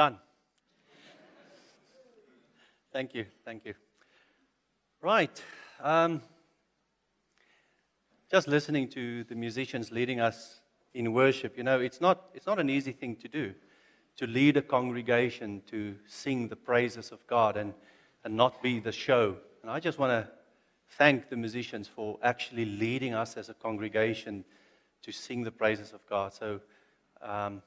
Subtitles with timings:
[0.00, 0.18] Done.
[2.90, 3.26] Thank you.
[3.44, 3.74] Thank you.
[5.02, 5.44] Right.
[5.82, 6.22] Um,
[8.30, 10.62] just listening to the musicians leading us
[10.94, 13.52] in worship, you know, it's not, it's not an easy thing to do
[14.16, 17.74] to lead a congregation to sing the praises of God and,
[18.24, 19.36] and not be the show.
[19.60, 20.32] And I just want to
[20.96, 24.46] thank the musicians for actually leading us as a congregation
[25.02, 26.32] to sing the praises of God.
[26.32, 26.60] So
[27.20, 27.60] um,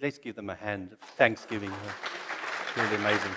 [0.00, 1.72] let's give them a hand of thanksgiving.
[2.76, 3.30] Really amazing.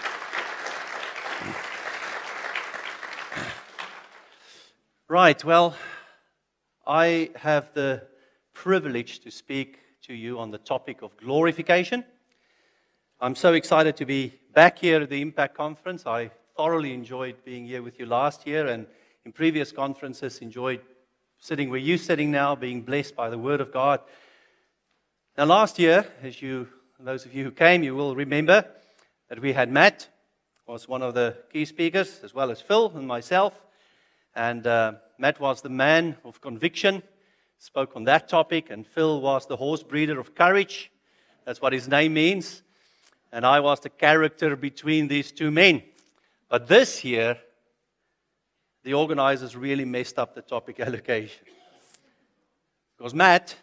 [5.08, 5.76] Right, well,
[6.86, 8.04] I have the
[8.54, 12.04] privilege to speak to you on the topic of glorification.
[13.22, 16.06] I'm so excited to be back here at the Impact Conference.
[16.06, 18.86] I thoroughly enjoyed being here with you last year and
[19.26, 20.82] in previous conferences enjoyed
[21.40, 24.02] sitting where you're sitting now, being blessed by the Word of God.
[25.38, 26.68] Now, last year, as you,
[27.00, 28.66] those of you who came, you will remember
[29.30, 30.08] that we had Matt,
[30.66, 33.54] was one of the key speakers, as well as Phil and myself.
[34.34, 37.04] And uh, Matt was the man of conviction,
[37.60, 40.92] spoke on that topic, and Phil was the horse breeder of courage.
[41.46, 42.64] That's what his name means.
[43.32, 45.84] And I was the character between these two men.
[46.50, 47.38] But this year,
[48.84, 51.46] the organizers really messed up the topic allocation.
[52.98, 53.56] Because Matt,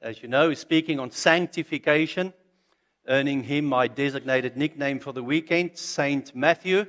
[0.00, 2.32] as you know, is speaking on sanctification,
[3.08, 6.86] earning him my designated nickname for the weekend, Saint Matthew.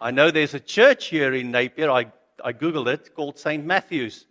[0.00, 2.06] I know there's a church here in Napier, I,
[2.44, 3.64] I Googled it, called St.
[3.64, 4.26] Matthew's.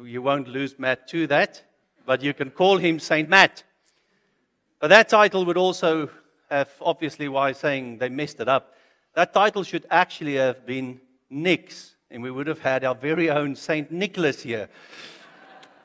[0.00, 1.62] You won't lose Matt to that,
[2.06, 3.28] but you can call him St.
[3.28, 3.64] Matt.
[4.78, 6.10] But that title would also
[6.50, 8.74] have, obviously, why saying they messed it up.
[9.14, 13.56] That title should actually have been Nick's, and we would have had our very own
[13.56, 13.90] St.
[13.90, 14.68] Nicholas here.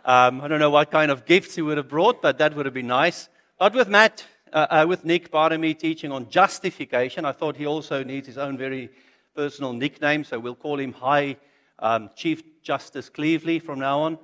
[0.06, 2.66] Um, I don't know what kind of gifts he would have brought, but that would
[2.66, 3.30] have been nice.
[3.58, 8.04] But with Matt, uh, uh, with Nick me teaching on justification, I thought he also
[8.04, 8.90] needs his own very
[9.34, 11.38] personal nickname, so we'll call him High
[11.80, 14.18] um, Chief Justice Cleveley from now on.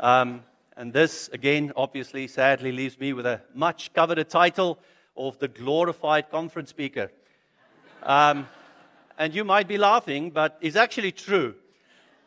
[0.00, 0.42] Um,
[0.76, 4.80] and this, again, obviously, sadly, leaves me with a much coveted title
[5.16, 7.12] of the glorified conference speaker.
[8.02, 8.48] Um,
[9.16, 11.54] and you might be laughing, but it's actually true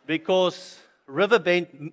[0.06, 1.92] because Riverbend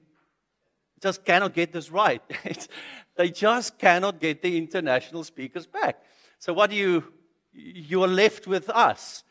[1.02, 2.22] just cannot get this right.
[3.16, 6.02] they just cannot get the international speakers back.
[6.38, 7.04] So, what do you,
[7.52, 9.24] you are left with us,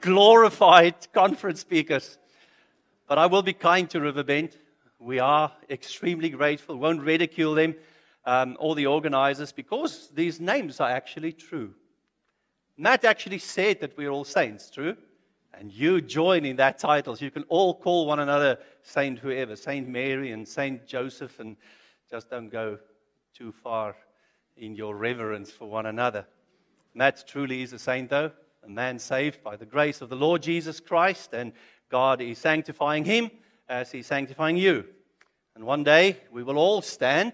[0.00, 2.18] glorified conference speakers.
[3.06, 4.56] But I will be kind to Riverbend.
[4.98, 7.74] We are extremely grateful, won't ridicule them,
[8.26, 11.74] um, all the organizers, because these names are actually true.
[12.76, 14.96] Matt actually said that we're all saints, true?
[15.58, 17.16] And you join in that title.
[17.16, 21.56] So you can all call one another Saint whoever, Saint Mary and Saint Joseph, and
[22.10, 22.78] just don't go
[23.34, 23.96] too far
[24.56, 26.26] in your reverence for one another.
[26.94, 28.30] Matt truly is a saint, though,
[28.64, 31.52] a man saved by the grace of the Lord Jesus Christ, and
[31.90, 33.30] God is sanctifying him
[33.68, 34.84] as he's sanctifying you.
[35.56, 37.32] And one day we will all stand.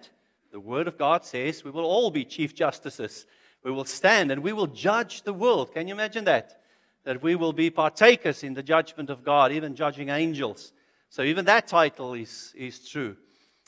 [0.50, 3.26] The Word of God says we will all be chief justices
[3.64, 5.72] we will stand and we will judge the world.
[5.72, 6.60] Can you imagine that?
[7.04, 10.72] That we will be partakers in the judgment of God, even judging angels.
[11.10, 13.16] So, even that title is, is true.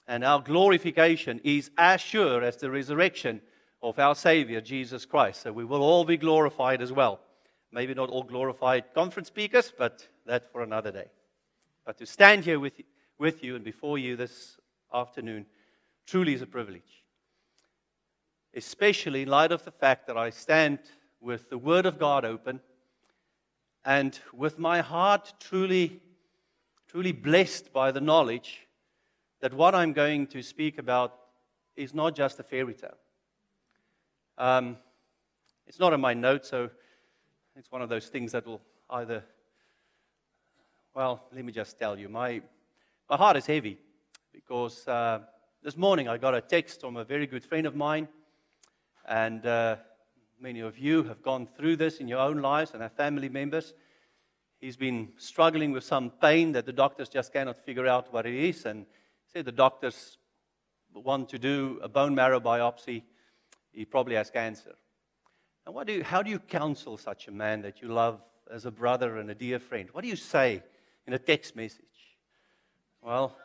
[0.09, 3.41] And our glorification is as sure as the resurrection
[3.83, 5.43] of our Savior, Jesus Christ.
[5.43, 7.21] So, we will all be glorified as well.
[7.71, 11.11] Maybe not all glorified conference speakers, but that for another day.
[11.85, 12.81] But to stand here with,
[13.19, 14.57] with you and before you this
[14.93, 15.47] afternoon
[16.07, 17.07] truly is a privilege
[18.57, 20.79] especially in light of the fact that I stand
[21.21, 22.61] with the Word of God open
[23.87, 26.01] and with my heart truly,
[26.89, 28.67] truly blessed by the knowledge
[29.41, 31.15] that what I'm going to speak about
[31.77, 32.97] is not just a fairy tale.
[34.37, 34.77] Um,
[35.69, 36.69] it's not in my notes, so
[37.55, 38.61] it's one of those things that will
[38.91, 39.23] either,
[40.93, 42.43] well, let me just tell you, my,
[43.09, 43.79] my heart is heavy
[44.33, 45.21] because uh,
[45.63, 48.09] this morning I got a text from a very good friend of mine
[49.09, 49.77] and uh,
[50.41, 53.75] many of you have gone through this in your own lives and have family members.
[54.61, 58.35] He's been struggling with some pain that the doctors just cannot figure out what it
[58.35, 58.65] is.
[58.65, 58.87] And
[59.33, 60.19] said the doctors
[60.95, 63.03] want to do a bone marrow biopsy.
[63.73, 64.75] He probably has cancer.
[65.67, 68.65] And what do you, how do you counsel such a man that you love as
[68.65, 69.89] a brother and a dear friend?
[69.93, 70.63] What do you say
[71.07, 71.83] in a text message?
[73.03, 73.37] Well,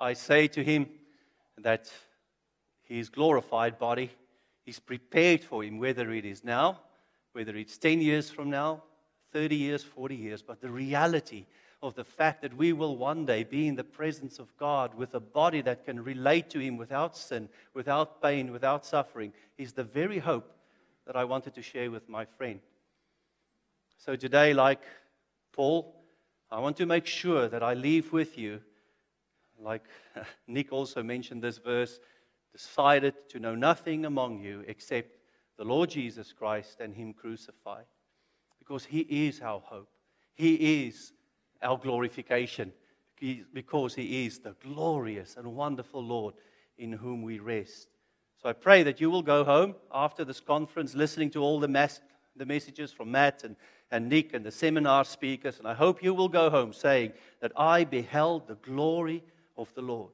[0.00, 0.86] I say to him
[1.58, 1.90] that
[2.84, 4.10] his glorified body
[4.64, 6.80] He's prepared for him, whether it is now,
[7.32, 8.82] whether it's 10 years from now,
[9.32, 10.42] 30 years, 40 years.
[10.42, 11.46] But the reality
[11.82, 15.14] of the fact that we will one day be in the presence of God with
[15.14, 19.82] a body that can relate to Him without sin, without pain, without suffering, is the
[19.82, 20.52] very hope
[21.06, 22.60] that I wanted to share with my friend.
[23.98, 24.82] So today, like
[25.52, 25.94] Paul,
[26.50, 28.60] I want to make sure that I leave with you,
[29.58, 29.82] like
[30.46, 31.98] Nick also mentioned this verse,
[32.52, 35.16] decided to know nothing among you except
[35.56, 37.86] the Lord Jesus Christ and Him crucified.
[38.58, 39.88] Because He is our hope,
[40.34, 41.12] He is
[41.62, 42.72] our glorification,
[43.52, 46.34] because He is the glorious and wonderful Lord
[46.78, 47.88] in whom we rest.
[48.42, 51.68] So I pray that you will go home after this conference listening to all the,
[51.68, 52.00] mass,
[52.34, 53.54] the messages from Matt and,
[53.90, 55.58] and Nick and the seminar speakers.
[55.58, 59.22] And I hope you will go home saying that I beheld the glory
[59.56, 60.10] of the Lord.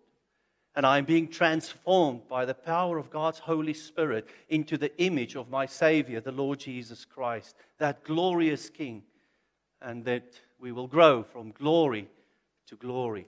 [0.79, 5.35] And I am being transformed by the power of God's Holy Spirit into the image
[5.35, 9.03] of my Savior, the Lord Jesus Christ, that glorious King.
[9.83, 12.09] And that we will grow from glory
[12.69, 13.27] to glory.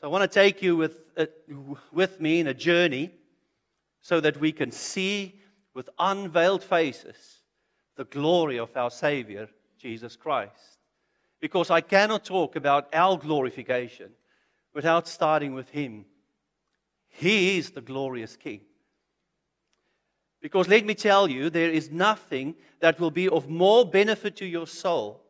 [0.00, 1.26] So I want to take you with, uh,
[1.92, 3.10] with me in a journey
[4.00, 5.38] so that we can see
[5.74, 7.42] with unveiled faces
[7.96, 10.78] the glory of our Savior, Jesus Christ.
[11.38, 14.12] Because I cannot talk about our glorification
[14.72, 16.06] without starting with Him.
[17.18, 18.60] He is the glorious King.
[20.42, 24.46] Because let me tell you, there is nothing that will be of more benefit to
[24.46, 25.22] your soul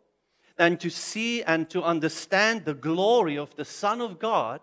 [0.56, 4.60] than to see and to understand the glory of the Son of God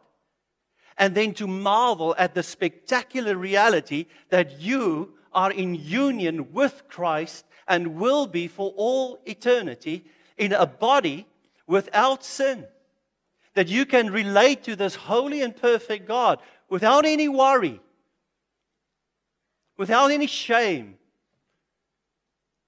[0.97, 7.45] and then to marvel at the spectacular reality that you are in union with Christ
[7.67, 10.05] and will be for all eternity
[10.37, 11.25] in a body
[11.67, 12.65] without sin.
[13.55, 16.39] That you can relate to this holy and perfect God
[16.73, 17.79] without any worry,
[19.77, 20.97] without any shame,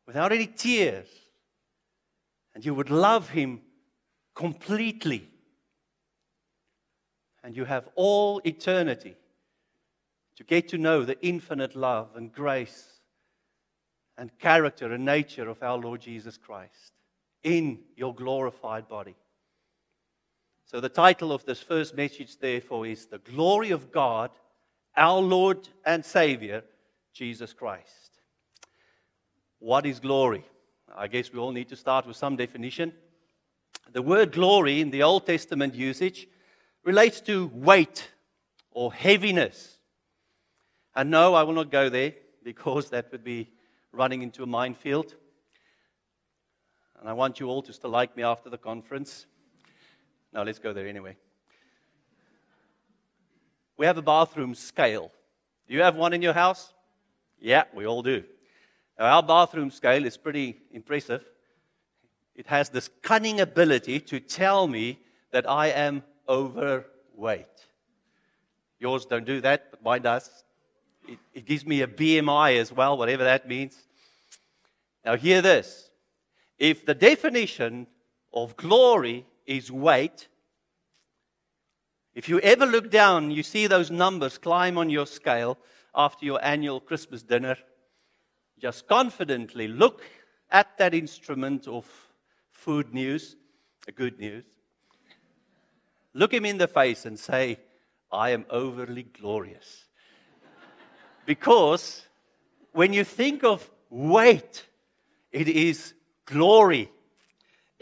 [0.06, 1.08] without any tears.
[2.54, 3.62] And you would love Him
[4.36, 5.28] completely
[7.44, 9.16] and you have all eternity
[10.36, 13.00] to get to know the infinite love and grace
[14.20, 16.94] and character and nature of our Lord Jesus Christ
[17.42, 19.16] in your glorified body.
[20.76, 24.30] So, the title of this first message, therefore, is The Glory of God,
[24.98, 26.66] our Lord and Savior,
[27.14, 28.20] Jesus Christ.
[29.60, 30.44] What is glory?
[30.94, 32.92] I guess we all need to start with some definition.
[33.94, 36.28] The word glory in the Old Testament usage
[36.84, 38.12] relates to weight
[38.72, 39.78] or heaviness.
[40.94, 43.50] And no, I will not go there because that would be
[43.94, 45.16] running into a minefield.
[47.00, 49.26] And I want you all just to like me after the conference.
[50.34, 51.16] Now, let's go there anyway.
[53.78, 55.12] We have a bathroom scale.
[55.68, 56.74] Do you have one in your house?
[57.40, 58.24] Yeah, we all do.
[58.98, 61.24] Now, our bathroom scale is pretty impressive.
[62.36, 65.00] It has this cunning ability to tell me
[65.32, 67.46] that I am overweight.
[68.80, 70.44] Yours don't do that, but mine does.
[71.08, 73.78] It, it gives me a BMI as well, whatever that means.
[75.04, 75.90] Now, hear this.
[76.58, 77.88] If the definition
[78.34, 80.28] of glory is weight,
[82.14, 85.58] if you ever look down, you see those numbers climb on your scale
[85.94, 87.58] after your annual Christmas dinner,
[88.60, 90.04] just confidently look
[90.50, 91.86] at that instrument of
[92.52, 93.36] food news,
[93.88, 94.46] a good news,
[96.16, 97.60] Look him in the face and say,
[98.10, 99.84] I am overly glorious.
[101.26, 102.04] because
[102.72, 104.66] when you think of weight,
[105.34, 106.90] it is glory.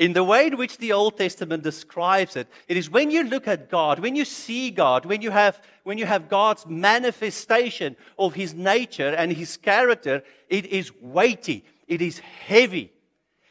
[0.03, 3.48] In the way in which the Old Testament describes it, it is when you look
[3.48, 8.33] at God, when you see God, when you have, when you have God's manifestation of
[8.33, 12.91] His nature and His character, it is weighty, it is heavy.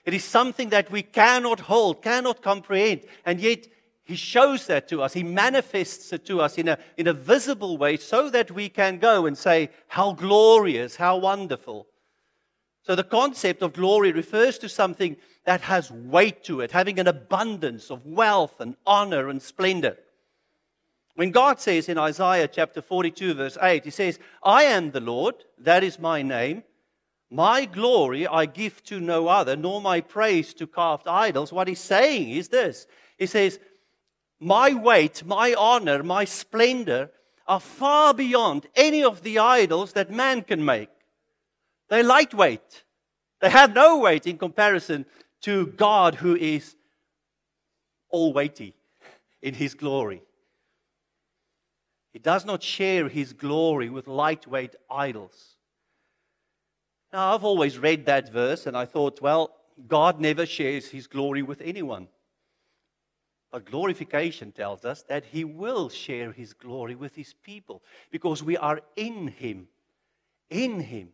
[0.05, 3.69] It is something that we cannot hold, cannot comprehend, and yet
[4.05, 5.15] he shows that to us.
[5.15, 8.99] He manifests it to us in a, in a visible way so that we can
[8.99, 11.87] go and say, How glorious, how wonderful.
[12.83, 17.07] So the concept of glory refers to something that has weight to it, having an
[17.07, 19.97] abundance of wealth and honor and splendor.
[21.15, 25.35] When God says in Isaiah chapter 42, verse 8, He says, I am the Lord,
[25.59, 26.65] that is my name.
[27.31, 31.53] My glory I give to no other, nor my praise to carved idols.
[31.53, 32.87] What He's saying is this
[33.19, 33.59] He says,
[34.43, 37.13] my weight, my honor, my splendor
[37.47, 40.89] are far beyond any of the idols that man can make.
[41.93, 42.85] They're lightweight.
[43.43, 45.05] They have no weight in comparison
[45.43, 46.75] to God, who is
[48.09, 48.75] all weighty
[49.43, 50.23] in his glory.
[52.15, 55.57] He does not share his glory with lightweight idols.
[57.13, 59.51] Now, I've always read that verse and I thought, well,
[59.87, 62.09] God never shares his glory with anyone.
[63.51, 68.57] But glorification tells us that he will share his glory with his people because we
[68.57, 69.69] are in him.
[70.49, 71.11] In him.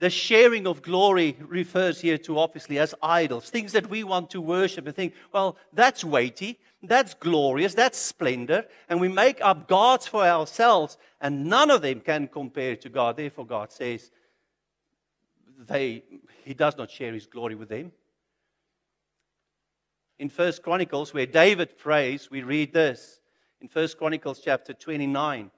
[0.00, 4.40] The sharing of glory refers here to obviously as idols, things that we want to
[4.40, 10.06] worship and think, well, that's weighty, that's glorious, that's splendor, and we make up gods
[10.06, 13.16] for ourselves, and none of them can compare to God.
[13.16, 14.12] Therefore, God says,
[15.66, 16.04] they,
[16.44, 17.90] He does not share His glory with them.
[20.20, 23.20] In First Chronicles, where David prays, we read this.
[23.60, 25.50] In First Chronicles chapter 29,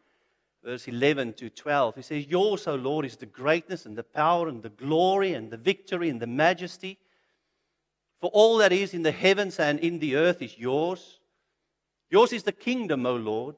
[0.62, 1.96] verse 11 to 12.
[1.96, 5.50] He says, Yours, O Lord, is the greatness and the power and the glory and
[5.50, 6.98] the victory and the majesty.
[8.20, 11.20] For all that is in the heavens and in the earth is yours.
[12.10, 13.56] Yours is the kingdom, O Lord,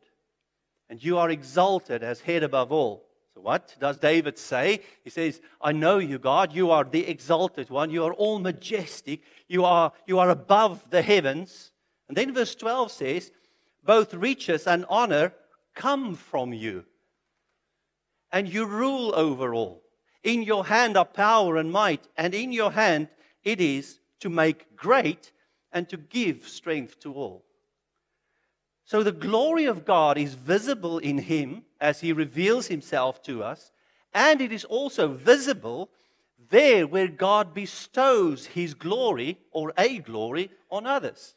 [0.88, 3.08] and you are exalted as head above all.
[3.34, 4.80] So, what does David say?
[5.02, 6.52] He says, I know you, God.
[6.52, 7.90] You are the exalted one.
[7.90, 9.22] You are all majestic.
[9.48, 11.72] You are, you are above the heavens.
[12.08, 13.32] And then verse 12 says,
[13.82, 15.32] Both riches and honor
[15.74, 16.84] come from you
[18.32, 19.82] and you rule over all.
[20.24, 23.08] In your hand are power and might, and in your hand
[23.44, 25.32] it is to make great
[25.72, 27.44] and to give strength to all.
[28.84, 33.72] So the glory of God is visible in him as he reveals himself to us,
[34.14, 35.90] and it is also visible
[36.50, 41.34] there where God bestows his glory or a glory on others.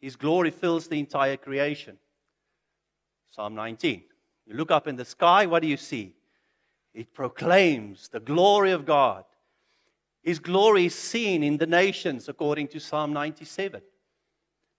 [0.00, 1.98] His glory fills the entire creation.
[3.30, 4.02] Psalm 19.
[4.50, 6.12] You look up in the sky, what do you see?
[6.92, 9.22] It proclaims the glory of God.
[10.24, 13.80] His glory is seen in the nations, according to Psalm 97.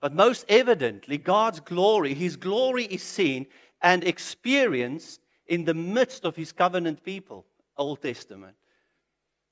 [0.02, 3.46] But most evidently, God's glory, His glory is seen
[3.82, 7.46] and experienced in the midst of His covenant people,
[7.78, 8.58] Old Testament.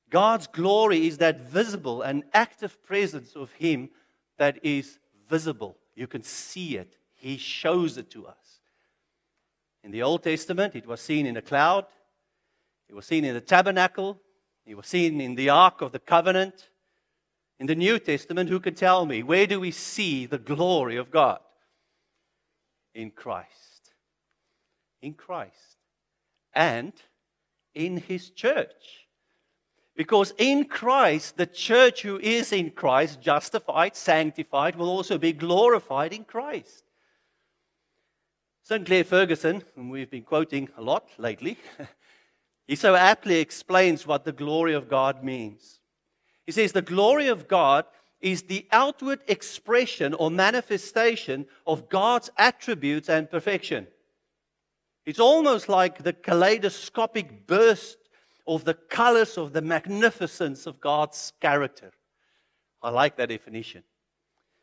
[0.09, 3.89] God's glory is that visible and active presence of Him
[4.37, 4.99] that is
[5.29, 5.77] visible.
[5.95, 8.48] You can see it, He shows it to us.
[9.83, 11.85] In the Old Testament, it was seen in a cloud,
[12.89, 14.19] it was seen in the tabernacle,
[14.65, 16.69] it was seen in the Ark of the Covenant.
[17.59, 21.11] In the New Testament, who can tell me where do we see the glory of
[21.11, 21.39] God?
[22.93, 23.93] In Christ.
[25.01, 25.77] In Christ.
[26.53, 26.93] And
[27.73, 29.07] in His church.
[29.95, 36.13] Because in Christ, the church who is in Christ, justified, sanctified, will also be glorified
[36.13, 36.83] in Christ.
[38.69, 41.57] Sinclair Ferguson, whom we've been quoting a lot lately,
[42.67, 45.79] he so aptly explains what the glory of God means.
[46.45, 47.85] He says, The glory of God
[48.21, 53.87] is the outward expression or manifestation of God's attributes and perfection.
[55.03, 57.97] It's almost like the kaleidoscopic burst
[58.45, 61.89] of the colors of the magnificence of God's character.
[62.83, 63.81] I like that definition.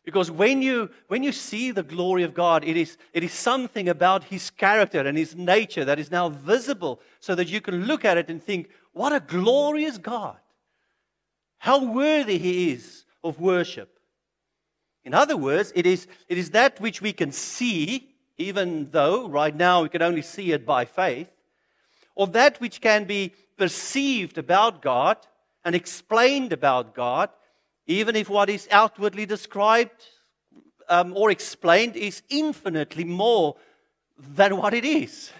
[0.06, 3.88] Because when you, when you see the glory of God, it is, it is something
[3.88, 8.04] about His character and His nature that is now visible so that you can look
[8.04, 10.38] at it and think, what a glorious God.
[11.58, 13.98] How worthy He is of worship.
[15.04, 18.08] In other words, it is, it is that which we can see,
[18.38, 21.28] even though right now we can only see it by faith,
[22.14, 25.16] or that which can be perceived about God
[25.64, 27.30] and explained about God
[27.86, 30.04] even if what is outwardly described
[30.88, 33.56] um, or explained is infinitely more
[34.18, 35.32] than what it is.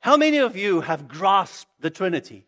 [0.00, 2.46] How many of you have grasped the Trinity?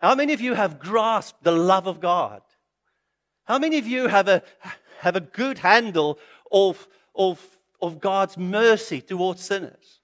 [0.00, 2.42] How many of you have grasped the love of God?
[3.44, 4.42] How many of you have a,
[5.00, 6.18] have a good handle
[6.50, 7.40] of, of,
[7.80, 10.00] of God's mercy towards sinners?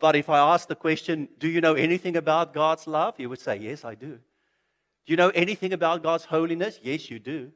[0.00, 3.18] But if I ask the question, do you know anything about God's love?
[3.18, 4.18] You would say, yes, I do.
[5.06, 6.80] Do you know anything about God's holiness?
[6.82, 7.52] Yes, you do.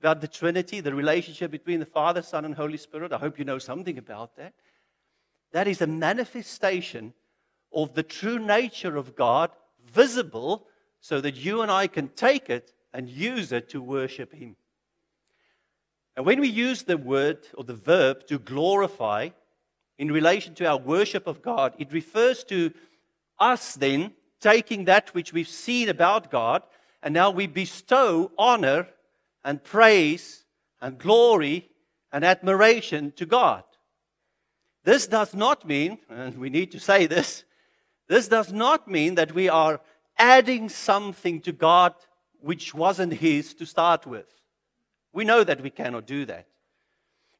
[0.00, 3.12] About the Trinity, the relationship between the Father, Son, and Holy Spirit?
[3.12, 4.54] I hope you know something about that.
[5.52, 7.14] That is a manifestation
[7.72, 9.50] of the true nature of God
[9.82, 10.66] visible
[11.00, 14.56] so that you and I can take it and use it to worship Him.
[16.16, 19.30] And when we use the word or the verb to glorify
[19.98, 22.72] in relation to our worship of God, it refers to
[23.38, 26.62] us then taking that which we've seen about God
[27.02, 28.88] and now we bestow honor
[29.44, 30.44] and praise
[30.80, 31.68] and glory
[32.12, 33.62] and admiration to God.
[34.84, 37.44] This does not mean, and we need to say this,
[38.08, 39.80] this does not mean that we are
[40.16, 41.94] adding something to God
[42.40, 44.26] which wasn't His to start with.
[45.12, 46.46] We know that we cannot do that.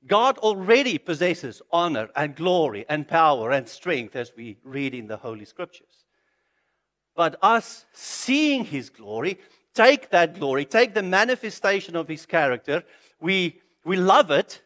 [0.06, 5.16] God already possesses honor and glory and power and strength as we read in the
[5.16, 6.05] Holy Scriptures.
[7.16, 9.38] But us seeing His glory
[9.76, 12.82] take that glory, take the manifestation of his character,
[13.20, 14.62] we, we love it,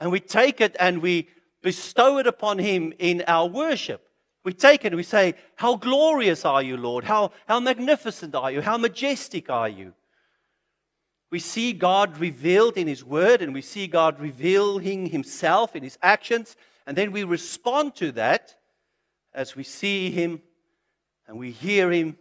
[0.00, 1.28] and we take it and we
[1.62, 4.08] bestow it upon him in our worship.
[4.42, 7.04] We take it and we say, How glorious are you, Lord?
[7.04, 8.60] How, how magnificent are you?
[8.60, 9.92] How majestic are you?
[11.30, 15.96] We see God revealed in His Word and we see God revealing Himself in His
[16.02, 16.56] actions.
[16.86, 18.56] And then we respond to that
[19.32, 20.42] as we see Him
[21.32, 22.18] and we hear Him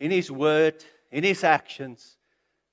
[0.00, 2.16] in His Word, in His actions,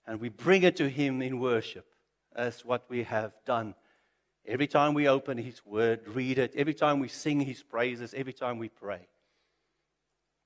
[0.08, 1.86] and we bring it to Him in worship,
[2.34, 3.76] as what we have done.
[4.48, 8.32] Every time we open His Word, read it, every time we sing His praises, every
[8.32, 9.10] time we pray.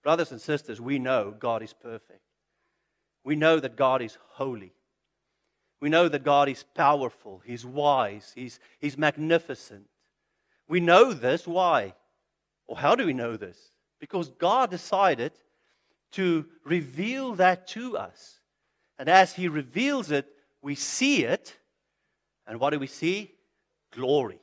[0.02, 2.24] Brothers and sisters, we know God is perfect.
[3.24, 4.74] We know that God is holy.
[5.80, 9.86] We know that God is powerful, He's wise, He's, he's magnificent.
[10.68, 11.46] We know this.
[11.46, 11.94] Why?
[12.66, 13.73] Or how do we know this?
[14.04, 15.32] Because God decided
[16.12, 18.42] to reveal that to us.
[19.00, 20.28] And as He reveals it,
[20.62, 21.56] we see it.
[22.46, 23.32] And what do we see?
[23.94, 24.42] Glory.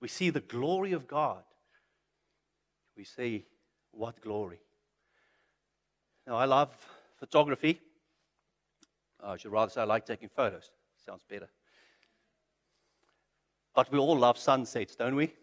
[0.00, 1.42] We see the glory of God.
[2.96, 3.44] We see
[3.90, 4.60] what glory.
[6.26, 6.74] Now, I love
[7.18, 7.78] photography.
[9.22, 10.70] I should rather say I like taking photos.
[11.04, 11.50] Sounds better.
[13.74, 15.34] But we all love sunsets, don't we?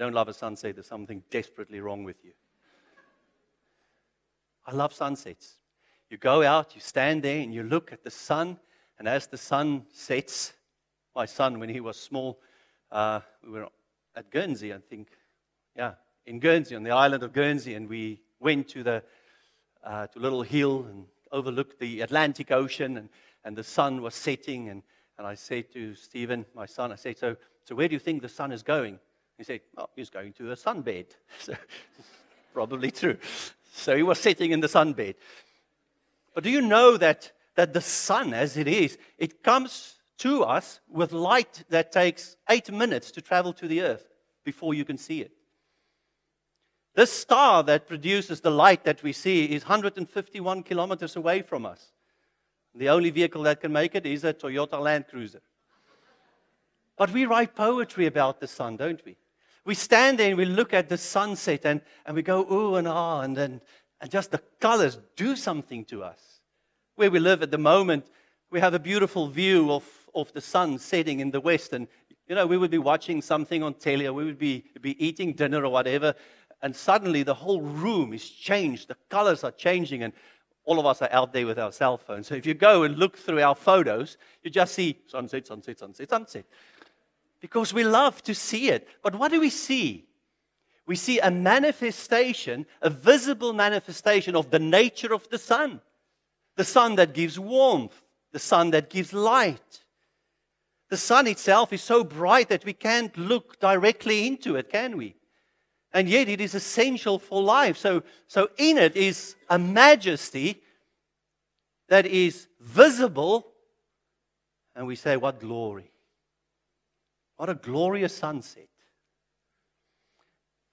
[0.00, 2.32] Don't love a sunset, there's something desperately wrong with you.
[4.66, 5.58] I love sunsets.
[6.08, 8.58] You go out, you stand there, and you look at the sun,
[8.98, 10.54] and as the sun sets,
[11.14, 12.40] my son, when he was small,
[12.90, 13.68] uh, we were
[14.16, 15.08] at Guernsey, I think.
[15.76, 15.92] Yeah,
[16.24, 19.02] in Guernsey, on the island of Guernsey, and we went to the
[19.84, 23.10] uh, to little hill and overlooked the Atlantic Ocean, and,
[23.44, 24.70] and the sun was setting.
[24.70, 24.82] And,
[25.18, 28.22] and I said to Stephen, my son, I said, so, so where do you think
[28.22, 28.98] the sun is going?
[29.40, 31.06] He said, oh, he's going to a sunbed.
[31.38, 31.54] So,
[32.52, 33.16] probably true.
[33.72, 35.14] So he was sitting in the sunbed.
[36.34, 40.80] But do you know that, that the sun, as it is, it comes to us
[40.90, 44.04] with light that takes eight minutes to travel to the earth
[44.44, 45.32] before you can see it?
[46.94, 51.92] This star that produces the light that we see is 151 kilometers away from us.
[52.74, 55.40] The only vehicle that can make it is a Toyota Land Cruiser.
[56.98, 59.16] But we write poetry about the sun, don't we?
[59.64, 62.88] We stand there and we look at the sunset and, and we go, ooh and
[62.88, 63.60] ah, and then
[64.00, 66.40] and just the colors do something to us.
[66.96, 68.06] Where we live at the moment,
[68.50, 71.72] we have a beautiful view of, of the sun setting in the west.
[71.72, 71.86] And,
[72.26, 75.34] you know, we would be watching something on telly or we would be, be eating
[75.34, 76.14] dinner or whatever.
[76.62, 78.88] And suddenly the whole room is changed.
[78.88, 80.02] The colors are changing.
[80.02, 80.12] And
[80.64, 82.26] all of us are out there with our cell phones.
[82.26, 86.08] So if you go and look through our photos, you just see sunset, sunset, sunset,
[86.08, 86.44] sunset.
[87.40, 88.86] Because we love to see it.
[89.02, 90.06] But what do we see?
[90.90, 95.80] we see a manifestation, a visible manifestation of the nature of the sun.
[96.56, 99.84] The sun that gives warmth, the sun that gives light.
[100.88, 105.14] The sun itself is so bright that we can't look directly into it, can we?
[105.92, 107.76] And yet it is essential for life.
[107.76, 110.60] So, so in it is a majesty
[111.88, 113.46] that is visible.
[114.74, 115.89] And we say, What glory!
[117.40, 118.68] What a glorious sunset.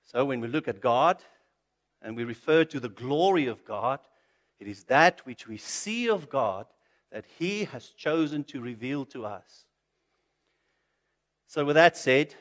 [0.04, 1.24] So when we look at God
[2.02, 4.02] and we refer to the glory of God,
[4.60, 6.66] it is that which we see of God
[7.10, 9.64] that He has chosen to reveal to us.
[11.48, 12.36] So, with that said,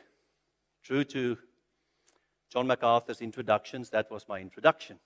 [0.83, 1.39] true to
[2.53, 4.99] John MacArthur's introductions, that was my introduction.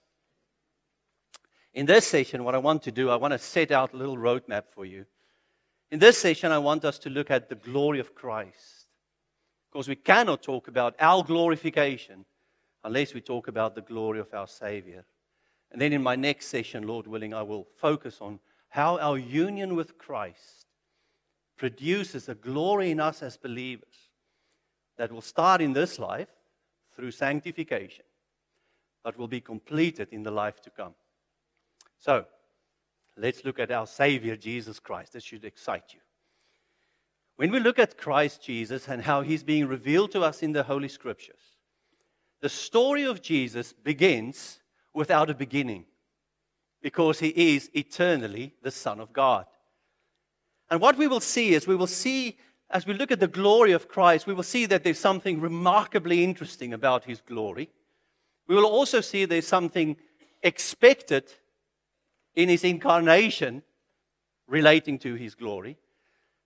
[1.74, 4.16] In this session, what I want to do, I want to set out a little
[4.16, 5.04] roadmap for you.
[5.90, 8.79] In this session, I want us to look at the glory of Christ.
[9.70, 12.24] Because we cannot talk about our glorification
[12.82, 15.04] unless we talk about the glory of our Savior.
[15.70, 19.76] And then in my next session, Lord willing, I will focus on how our union
[19.76, 20.66] with Christ
[21.56, 24.08] produces a glory in us as believers
[24.96, 26.28] that will start in this life
[26.96, 28.04] through sanctification,
[29.04, 30.94] but will be completed in the life to come.
[31.98, 32.24] So,
[33.16, 35.12] let's look at our Savior, Jesus Christ.
[35.12, 36.00] This should excite you.
[37.40, 40.64] When we look at Christ Jesus and how he's being revealed to us in the
[40.64, 41.40] Holy Scriptures,
[42.42, 44.60] the story of Jesus begins
[44.92, 45.86] without a beginning
[46.82, 49.46] because he is eternally the Son of God.
[50.68, 52.36] And what we will see is we will see,
[52.68, 56.22] as we look at the glory of Christ, we will see that there's something remarkably
[56.22, 57.70] interesting about his glory.
[58.48, 59.96] We will also see there's something
[60.42, 61.32] expected
[62.34, 63.62] in his incarnation
[64.46, 65.78] relating to his glory.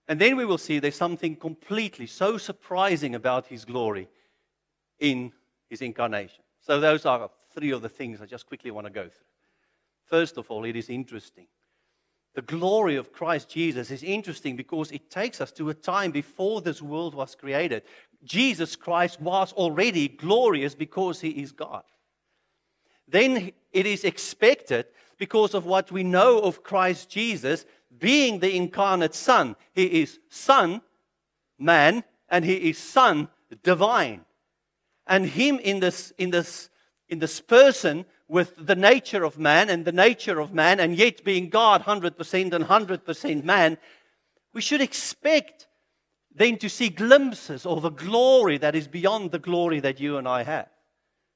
[0.07, 4.07] And then we will see there's something completely so surprising about his glory
[4.99, 5.31] in
[5.69, 6.43] his incarnation.
[6.61, 9.25] So, those are three of the things I just quickly want to go through.
[10.05, 11.47] First of all, it is interesting
[12.35, 16.61] the glory of Christ Jesus is interesting because it takes us to a time before
[16.61, 17.83] this world was created.
[18.25, 21.83] Jesus Christ was already glorious because he is God.
[23.07, 24.87] Then it is expected
[25.17, 27.65] because of what we know of Christ Jesus
[27.99, 29.55] being the incarnate Son.
[29.73, 30.81] He is Son,
[31.57, 33.29] man, and he is Son,
[33.63, 34.25] divine.
[35.07, 36.69] And him in this, in this,
[37.07, 41.23] in this person with the nature of man and the nature of man, and yet
[41.23, 43.77] being God 100% and 100% man,
[44.53, 45.67] we should expect
[46.33, 50.27] then to see glimpses of a glory that is beyond the glory that you and
[50.27, 50.67] I have.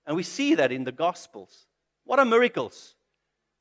[0.05, 1.67] And we see that in the Gospels.
[2.03, 2.95] What are miracles?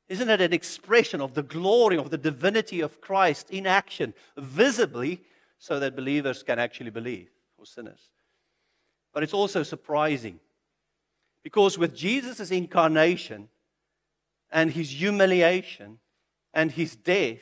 [0.09, 5.21] Isn't it an expression of the glory of the divinity of Christ in action, visibly,
[5.59, 8.09] so that believers can actually believe, or sinners?
[9.13, 10.39] But it's also surprising
[11.43, 13.49] because with Jesus' incarnation
[14.51, 15.99] and his humiliation
[16.55, 17.41] and his death,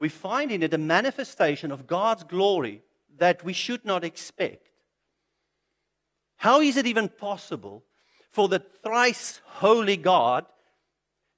[0.00, 2.82] we find in it a manifestation of God's glory
[3.18, 4.70] that we should not expect.
[6.36, 7.84] How is it even possible
[8.30, 10.46] for the thrice holy God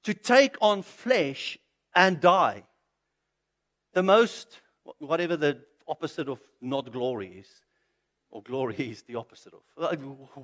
[0.03, 1.57] to take on flesh
[1.95, 2.63] and die?
[3.93, 4.59] The most,
[4.99, 7.47] whatever the opposite of not glory is
[8.31, 9.99] or glory is the opposite of.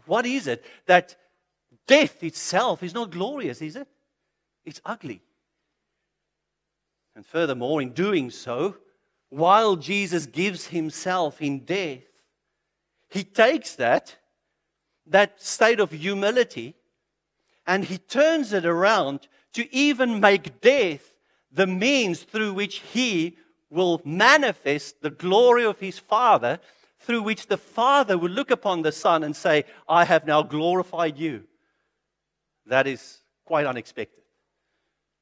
[0.05, 1.15] What is it that
[1.87, 3.87] death itself is not glorious, is it?
[4.63, 5.21] It's ugly.
[7.15, 8.77] And furthermore, in doing so,
[9.29, 12.03] while Jesus gives himself in death,
[13.09, 14.17] he takes that,
[15.07, 16.75] that state of humility,
[17.65, 21.13] and he turns it around to even make death
[21.51, 23.37] the means through which he
[23.69, 26.59] will manifest the glory of his Father
[26.99, 31.17] through which the Father will look upon the Son and say, I have now glorified
[31.17, 31.43] you.
[32.65, 34.23] That is quite unexpected,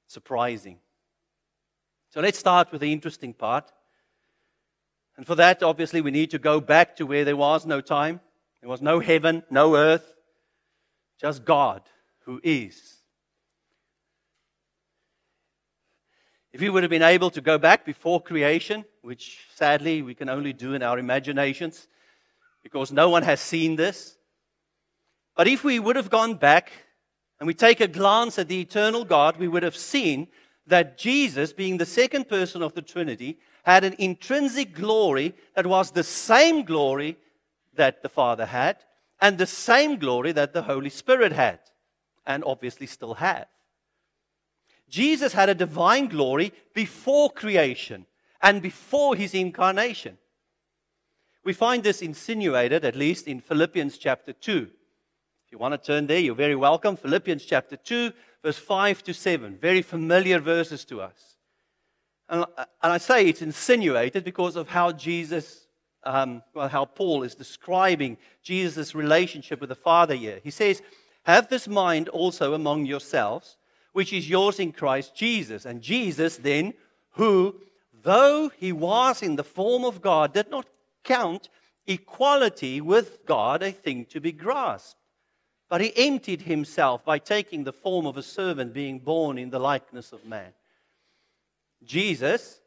[0.08, 0.80] surprising.
[2.10, 3.72] So let's start with the interesting part.
[5.17, 8.22] And for that, obviously, we need to go back to where there was no time,
[8.62, 10.15] there was no heaven, no earth,
[11.19, 11.82] just God
[12.26, 12.92] who is.
[16.53, 20.29] If we would have been able to go back before creation, which sadly we can
[20.29, 21.87] only do in our imaginations
[22.61, 24.17] because no one has seen this,
[25.35, 26.71] but if we would have gone back
[27.39, 30.27] and we take a glance at the eternal God, we would have seen
[30.67, 35.89] that Jesus, being the second person of the Trinity, had an intrinsic glory that was
[35.89, 37.17] the same glory
[37.73, 38.77] that the Father had
[39.19, 41.59] and the same glory that the Holy Spirit had
[42.27, 43.47] and obviously still have.
[44.93, 48.06] Jesus had a divine glory before creation
[48.43, 50.19] and before his incarnation.
[51.43, 54.69] We find this insinuated, at least in Philippians chapter 2.
[55.47, 56.95] If you want to turn there, you're very welcome.
[56.95, 58.12] Philippians chapter 2,
[58.43, 59.58] verse 5 to 7.
[59.60, 61.38] Very familiar verses to us.
[62.29, 65.65] And, and I say it's insinuated because of how Jesus,
[66.03, 70.39] um, well, how Paul is describing Jesus' relationship with the Father here.
[70.43, 70.84] He says,
[71.23, 73.58] Have this mind also among yourselves
[73.93, 75.65] which is yours in Christ Jesus.
[75.65, 76.73] And Jesus, then,
[77.12, 77.62] who,
[78.01, 80.67] though he was in the form of God, did not
[81.03, 81.49] count
[81.88, 84.99] equality with God a thing to be grasped.
[85.69, 89.60] But he emptied himself by taking the form of a servant, being born in the
[89.60, 90.53] likeness of man.
[91.84, 92.60] Jesus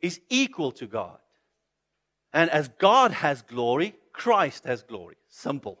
[0.00, 1.18] is equal to God.
[2.32, 5.16] And as God has glory, Christ has glory.
[5.28, 5.78] Simple.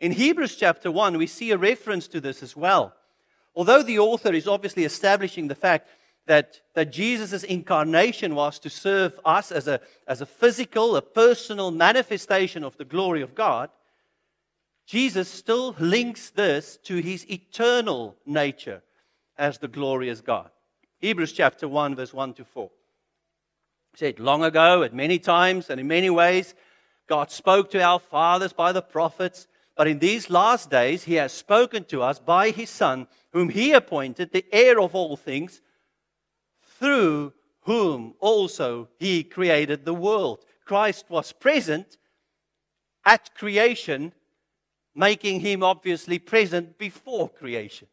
[0.00, 2.94] In Hebrews chapter 1, we see a reference to this as well.
[3.58, 5.88] Although the author is obviously establishing the fact
[6.26, 11.72] that, that Jesus' incarnation was to serve us as a, as a physical, a personal
[11.72, 13.68] manifestation of the glory of God,
[14.86, 18.80] Jesus still links this to his eternal nature
[19.36, 20.50] as the glorious God.
[21.00, 22.70] Hebrews chapter 1, verse 1 to 4.
[23.90, 26.54] He said, Long ago, at many times and in many ways,
[27.08, 31.32] God spoke to our fathers by the prophets, but in these last days, he has
[31.32, 35.62] spoken to us by his Son whom he appointed the heir of all things,
[36.80, 40.44] through whom also he created the world.
[40.64, 41.96] Christ was present
[43.04, 44.12] at creation,
[44.96, 47.86] making him obviously present before creation.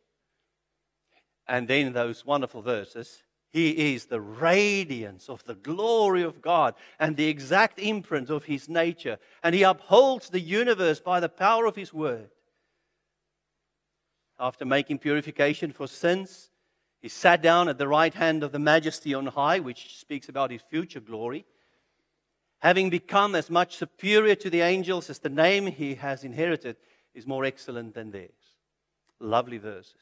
[1.48, 3.22] And then those wonderful verses
[3.56, 8.68] He is the radiance of the glory of God and the exact imprint of His
[8.68, 9.18] nature.
[9.42, 12.32] And He upholds the universe by the power of His word
[14.38, 16.50] after making purification for sins.
[17.02, 20.52] He sat down at the right hand of the majesty on high, which speaks about
[20.52, 21.46] his future glory.
[22.60, 26.76] Having become as much superior to the angels as the name he has inherited
[27.14, 28.32] is more excellent than theirs.
[29.22, 30.02] Lovely verses.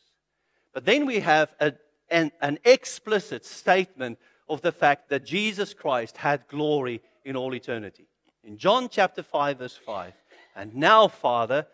[0.73, 1.73] But then we have a,
[2.13, 8.07] an, an explicit statement of the fact that Jesus Christ had glory in all eternity.
[8.43, 10.13] In John chapter 5, verse 5,
[10.55, 11.65] and now, Father,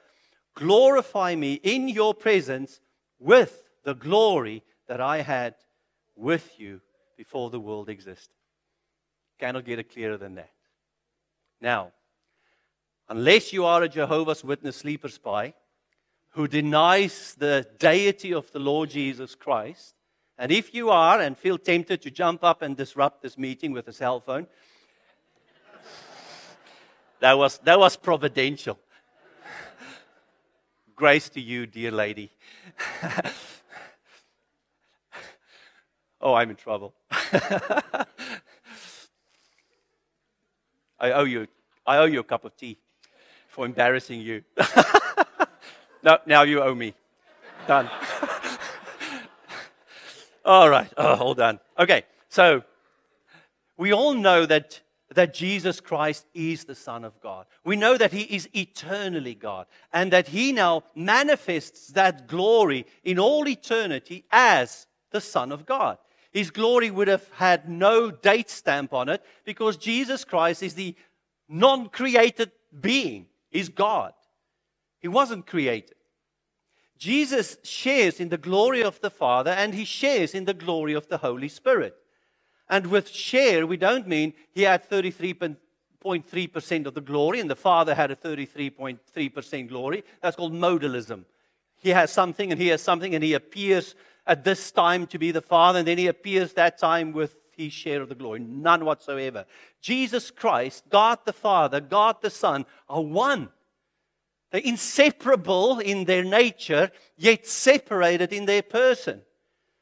[0.56, 2.80] glorify me in your presence
[3.19, 5.56] with the glory that I had
[6.15, 6.80] with you
[7.17, 8.34] before the world existed.
[9.39, 10.52] Cannot get it clearer than that.
[11.60, 11.91] Now,
[13.10, 15.54] unless you are a Jehovah's Witness sleeper spy
[16.30, 19.95] who denies the deity of the Lord Jesus Christ,
[20.39, 23.89] and if you are and feel tempted to jump up and disrupt this meeting with
[23.89, 24.47] a cell phone,
[27.19, 28.80] that was, that was providential.
[30.95, 32.32] Grace to you, dear lady.
[36.21, 36.93] oh, I'm in trouble.
[41.02, 41.47] I owe you,
[41.86, 42.78] I owe you a cup of tea
[43.49, 44.43] for embarrassing you.
[46.04, 46.93] no, now you owe me.
[47.67, 47.89] Done.
[50.45, 50.91] All right.
[50.97, 51.60] Oh, all done.
[51.78, 52.04] Okay.
[52.30, 52.63] So
[53.78, 54.82] we all know that
[55.15, 57.47] that Jesus Christ is the Son of God.
[57.65, 63.17] We know that He is eternally God and that He now manifests that glory in
[63.17, 65.97] all eternity as the Son of God.
[66.32, 70.95] His glory would have had no date stamp on it because Jesus Christ is the
[71.47, 74.13] non created being, He's God.
[74.99, 75.95] He wasn't created.
[77.00, 81.08] Jesus shares in the glory of the Father and He shares in the glory of
[81.08, 81.96] the Holy Spirit.
[82.70, 87.96] And with share, we don't mean he had 33.3% of the glory and the Father
[87.96, 90.04] had a 33.3% glory.
[90.22, 91.26] That's called modalism.
[91.82, 93.96] He has something and he has something and he appears
[94.28, 97.74] at this time to be the Father and then he appears that time with his
[97.74, 98.40] share of the glory.
[98.40, 99.46] None whatsoever.
[99.82, 103.50] Jesus Christ, God the Father, God the Son are one.
[104.52, 109.22] They're inseparable in their nature, yet separated in their person.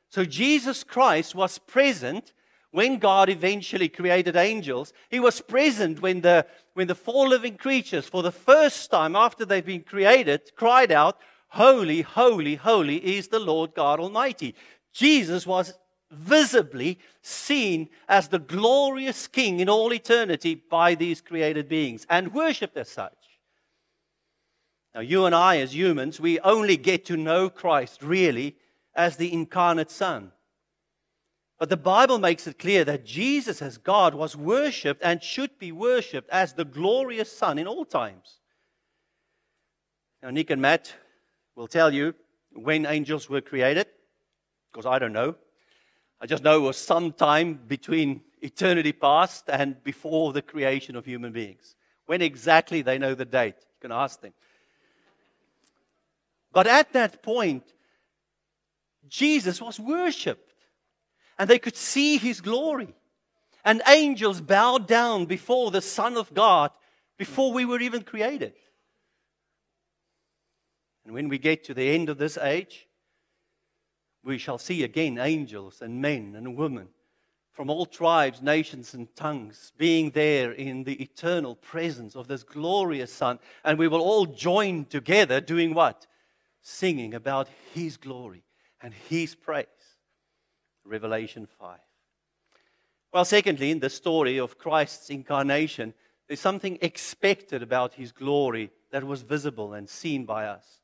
[0.10, 2.34] So Jesus Christ was present
[2.72, 8.08] when God eventually created angels, He was present when the, when the four living creatures,
[8.08, 11.18] for the first time after they've been created, cried out,
[11.50, 14.54] Holy, holy, holy is the Lord God Almighty.
[14.94, 15.74] Jesus was
[16.12, 22.78] visibly seen as the glorious King in all eternity by these created beings and worshipped
[22.78, 23.17] as such.
[24.98, 28.56] Now, you and I, as humans, we only get to know Christ really
[28.96, 30.32] as the incarnate Son.
[31.60, 35.72] But the Bible makes it clear that Jesus, as God, was worshipped and should be
[35.72, 38.40] worshipped as the glorious Son in all times.
[40.24, 40.92] Now, Nick and Matt
[41.56, 42.16] will tell you
[42.54, 43.86] when angels were created,
[44.72, 45.36] because I don't know.
[46.20, 51.34] I just know it was sometime between eternity past and before the creation of human
[51.34, 51.76] beings.
[52.08, 54.34] When exactly they know the date, you can ask them.
[56.58, 57.72] But at that point,
[59.08, 60.56] Jesus was worshipped
[61.38, 62.96] and they could see his glory.
[63.64, 66.72] And angels bowed down before the Son of God
[67.16, 68.54] before we were even created.
[71.06, 72.88] And when we get to the end of this age,
[74.24, 76.88] we shall see again angels and men and women
[77.52, 83.14] from all tribes, nations, and tongues being there in the eternal presence of this glorious
[83.14, 83.38] Son.
[83.64, 86.08] And we will all join together doing what?
[86.70, 88.44] Singing about His glory
[88.82, 89.66] and His praise.
[90.84, 91.80] Revelation 5.
[93.14, 95.94] Well, secondly, in the story of Christ's incarnation,
[96.28, 100.82] there's something expected about his glory that was visible and seen by us.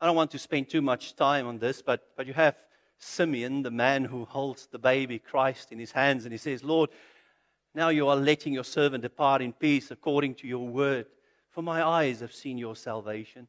[0.00, 2.56] I don't want to spend too much time on this, but, but you have
[2.96, 6.88] Simeon, the man who holds the baby Christ in his hands, and he says, Lord,
[7.74, 11.04] now you are letting your servant depart in peace according to your word,
[11.50, 13.46] for my eyes have seen your salvation,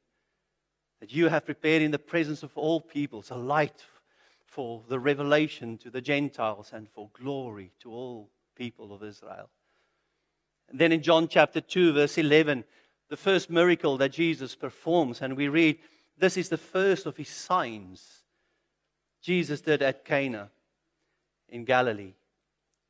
[1.03, 3.83] that you have prepared in the presence of all peoples a light
[4.45, 9.49] for the revelation to the Gentiles and for glory to all people of Israel.
[10.69, 12.63] And then in John chapter 2, verse 11,
[13.09, 15.77] the first miracle that Jesus performs, and we read,
[16.17, 18.23] This is the first of his signs
[19.21, 20.51] Jesus did at Cana
[21.49, 22.13] in Galilee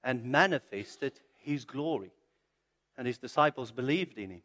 [0.04, 2.12] and manifested his glory.
[2.95, 4.43] And his disciples believed in him.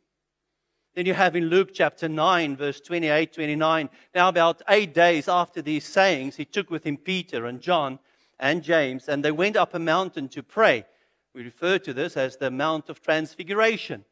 [0.99, 3.89] Then you have in Luke chapter 9, verse 28 29.
[4.17, 8.01] Now, about eight days after these sayings, he took with him Peter and John
[8.41, 10.85] and James, and they went up a mountain to pray.
[11.37, 14.07] We refer to this as the Mount of Transfiguration.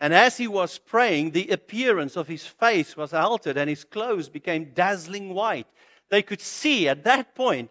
[0.00, 4.28] And as he was praying, the appearance of his face was altered, and his clothes
[4.28, 5.68] became dazzling white.
[6.08, 7.70] They could see at that point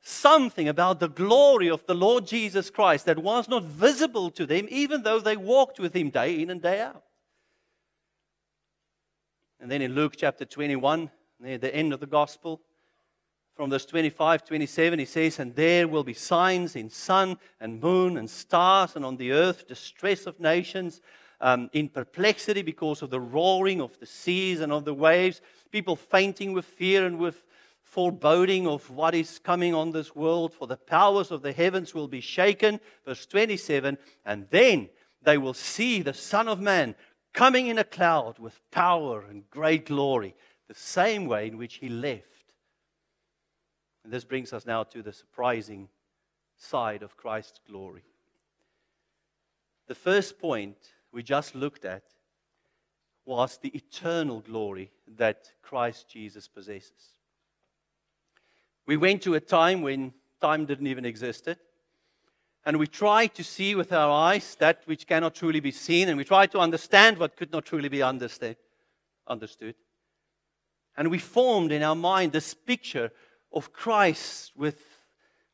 [0.00, 4.66] something about the glory of the Lord Jesus Christ that was not visible to them,
[4.70, 7.04] even though they walked with him day in and day out.
[9.60, 12.62] And then in Luke chapter 21, near the end of the gospel,
[13.54, 18.16] from verse 25, 27, he says, And there will be signs in sun and moon
[18.16, 21.02] and stars, and on the earth distress of nations,
[21.42, 25.94] um, in perplexity because of the roaring of the seas and of the waves, people
[25.94, 27.44] fainting with fear and with
[27.82, 32.08] foreboding of what is coming on this world, for the powers of the heavens will
[32.08, 32.80] be shaken.
[33.04, 34.88] Verse 27 And then
[35.22, 36.94] they will see the Son of Man
[37.32, 40.34] coming in a cloud with power and great glory,
[40.68, 42.54] the same way in which he left.
[44.04, 45.88] And this brings us now to the surprising
[46.56, 48.02] side of Christ's glory.
[49.88, 50.76] The first point
[51.12, 52.02] we just looked at
[53.24, 57.14] was the eternal glory that Christ Jesus possesses.
[58.86, 61.48] We went to a time when time didn't even exist.
[62.64, 66.18] And we try to see with our eyes that which cannot truly be seen, and
[66.18, 68.56] we try to understand what could not truly be understood.
[70.96, 73.10] And we formed in our mind this picture
[73.52, 74.82] of Christ with,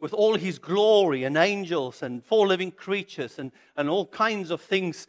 [0.00, 4.60] with all his glory and angels and four living creatures and, and all kinds of
[4.60, 5.06] things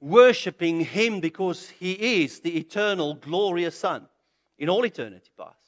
[0.00, 4.06] worshiping him because he is the eternal, glorious Son
[4.58, 5.58] in all eternity past.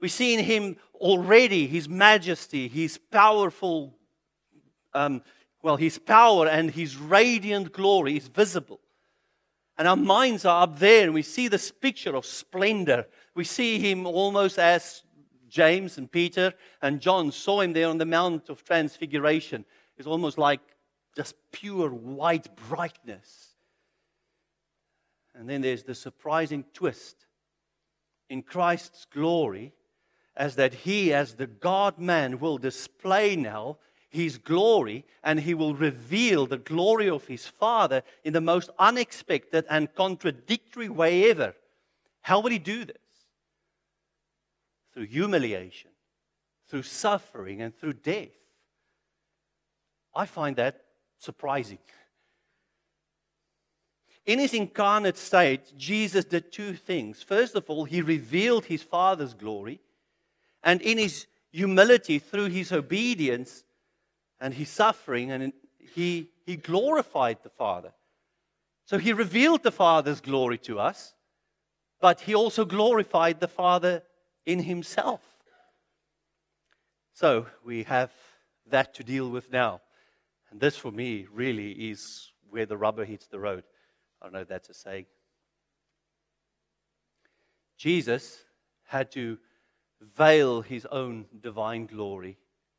[0.00, 3.97] We see in him already his majesty, his powerful,
[4.94, 5.22] um,
[5.62, 8.80] well, his power and his radiant glory is visible.
[9.76, 13.06] And our minds are up there and we see this picture of splendor.
[13.34, 15.02] We see him almost as
[15.48, 19.64] James and Peter and John saw him there on the Mount of Transfiguration.
[19.96, 20.60] It's almost like
[21.16, 23.54] just pure white brightness.
[25.34, 27.26] And then there's the surprising twist.
[28.28, 29.72] In Christ's glory,
[30.36, 35.74] as that he, as the God man, will display now his glory and he will
[35.74, 41.54] reveal the glory of his Father in the most unexpected and contradictory way ever.
[42.22, 42.96] How will he do this?
[44.94, 45.90] Through humiliation,
[46.68, 48.28] through suffering, and through death.
[50.14, 50.82] I find that
[51.18, 51.78] surprising.
[54.26, 57.22] In his incarnate state, Jesus did two things.
[57.22, 59.80] First of all, he revealed his Father's glory
[60.62, 63.64] and in his humility, through his obedience
[64.40, 65.52] and his suffering, and
[65.94, 67.92] he, he glorified the Father.
[68.84, 71.14] So he revealed the Father's glory to us,
[72.00, 74.02] but he also glorified the Father
[74.46, 75.20] in himself.
[77.12, 78.12] So we have
[78.70, 79.80] that to deal with now.
[80.50, 83.64] And this, for me, really is where the rubber hits the road.
[84.20, 85.06] I don't know if that's a saying.
[87.76, 88.38] Jesus
[88.86, 89.38] had to
[90.00, 92.38] veil his own divine glory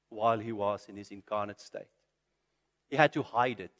[0.09, 1.87] while he was in his incarnate state.
[2.89, 3.71] He had to hide it.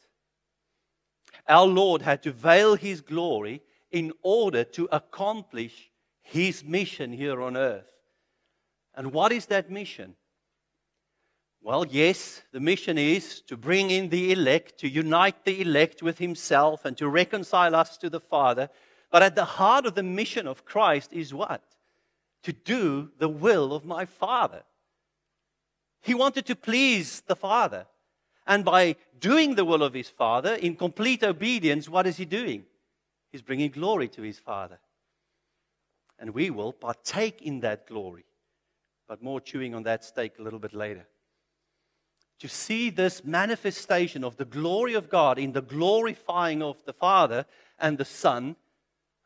[1.47, 3.61] Our Lord had to veil his glory
[3.91, 7.91] in order to accomplish his mission here on earth.
[8.95, 10.15] And what is that mission?
[11.61, 16.17] Well, yes, the mission is to bring in the elect, to unite the elect with
[16.17, 18.69] himself, and to reconcile us to the Father.
[19.11, 21.63] But at the heart of the mission of Christ is what?
[22.43, 24.63] to do the will of my Father.
[26.01, 27.85] He wanted to please the Father.
[28.47, 32.65] And by doing the will of his Father in complete obedience, what is he doing?
[33.31, 34.79] He's bringing glory to his Father.
[36.17, 38.25] And we will partake in that glory.
[39.07, 41.07] But more chewing on that steak a little bit later.
[42.39, 47.45] To see this manifestation of the glory of God in the glorifying of the Father
[47.77, 48.55] and the Son,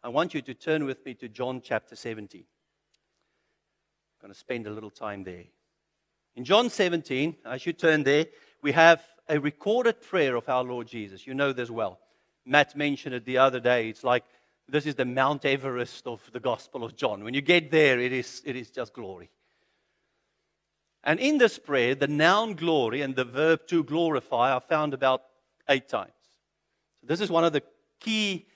[0.04, 4.68] I want you to turn with me to John chapter 17 I'm going to spend
[4.68, 5.46] a little time there.
[6.36, 8.26] In John 17, as you turn there,
[8.62, 11.28] we have a recorded prayer of our Lord Jesus.
[11.28, 12.00] You know this well.
[12.46, 13.90] Matt mentioned it the other day.
[13.90, 14.24] It's like
[14.68, 17.24] this is the Mount Everest of the Gospel of John.
[17.24, 19.30] When you get there, it is, it is just glory.
[21.04, 25.24] And in this prayer, the noun glory and the verb to glorify are found about
[25.70, 26.12] eight times.
[27.02, 27.64] So this is one of the
[28.00, 28.48] key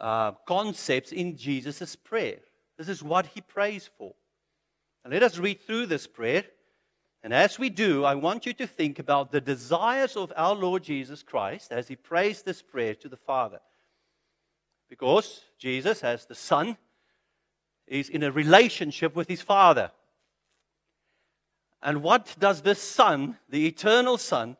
[0.00, 2.38] uh, concepts in Jesus' prayer.
[2.78, 4.14] This is what he prays for.
[5.04, 6.44] And let us read through this prayer.
[7.26, 10.84] And as we do, I want you to think about the desires of our Lord
[10.84, 13.58] Jesus Christ as he prays this prayer to the Father.
[14.88, 16.76] Because Jesus, as the Son,
[17.88, 19.90] is in a relationship with his Father.
[21.82, 24.56] And what does this Son, the eternal Son,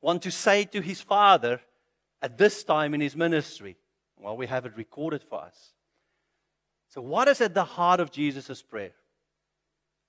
[0.00, 1.60] want to say to his Father
[2.22, 3.76] at this time in his ministry?
[4.16, 5.74] Well, we have it recorded for us.
[6.88, 8.92] So, what is at the heart of Jesus' prayer?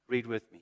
[0.08, 0.62] Read with me.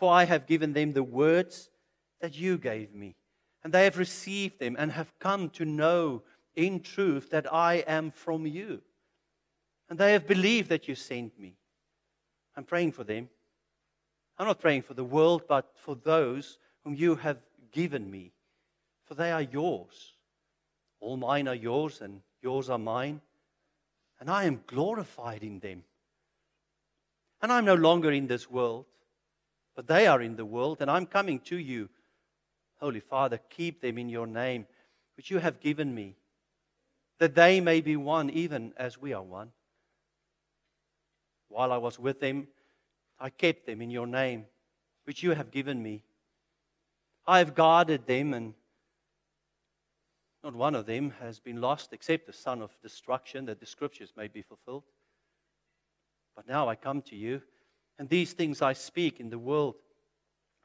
[0.00, 1.70] For I have given them the words
[2.20, 3.14] that you gave me.
[3.62, 6.22] And they have received them and have come to know
[6.56, 8.80] in truth that I am from you.
[9.88, 11.54] And they have believed that you sent me.
[12.56, 13.28] I'm praying for them
[14.40, 17.36] I'm not praying for the world, but for those whom you have
[17.72, 18.32] given me,
[19.04, 20.14] for they are yours.
[20.98, 23.20] All mine are yours, and yours are mine,
[24.18, 25.84] and I am glorified in them.
[27.42, 28.86] And I'm no longer in this world,
[29.80, 31.88] but they are in the world, and I'm coming to you.
[32.80, 34.66] Holy Father, keep them in your name,
[35.16, 36.16] which you have given me,
[37.18, 39.52] that they may be one, even as we are one.
[41.48, 42.48] While I was with them,
[43.18, 44.44] I kept them in your name,
[45.04, 46.02] which you have given me.
[47.26, 48.52] I have guarded them, and
[50.44, 54.12] not one of them has been lost except the son of destruction, that the scriptures
[54.14, 54.84] may be fulfilled.
[56.36, 57.40] But now I come to you,
[58.00, 59.74] and these things I speak in the world,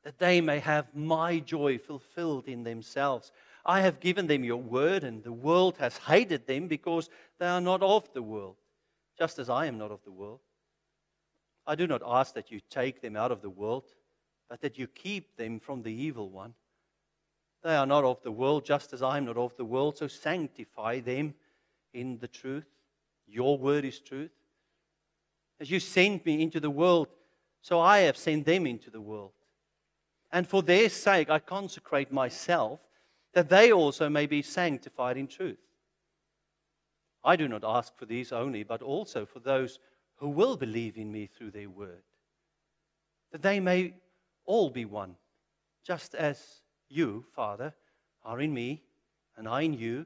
[0.05, 3.33] that they may have my joy fulfilled in themselves.
[3.65, 7.59] I have given them your word, and the world has hated them because they are
[7.59, 8.55] not of the world,
[9.19, 10.39] just as I am not of the world.
[11.67, 13.83] I do not ask that you take them out of the world,
[14.49, 16.53] but that you keep them from the evil one.
[17.63, 20.07] They are not of the world, just as I am not of the world, so
[20.07, 21.33] sanctify them
[21.93, 22.69] in the truth.
[23.27, 24.31] Your word is truth.
[25.59, 27.09] As you sent me into the world,
[27.65, 29.31] so I have sent them into the world.
[30.31, 32.79] And for their sake I consecrate myself,
[33.33, 35.57] that they also may be sanctified in truth.
[37.23, 39.79] I do not ask for these only, but also for those
[40.17, 42.03] who will believe in me through their word,
[43.31, 43.95] that they may
[44.45, 45.15] all be one,
[45.83, 47.73] just as you, Father,
[48.23, 48.83] are in me
[49.37, 50.05] and I in you,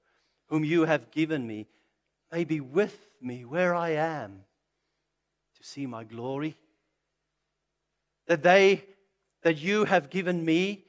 [0.51, 1.65] whom you have given me,
[2.29, 4.43] may be with me where I am
[5.57, 6.57] to see my glory.
[8.27, 8.83] That they
[9.43, 10.83] that you have given me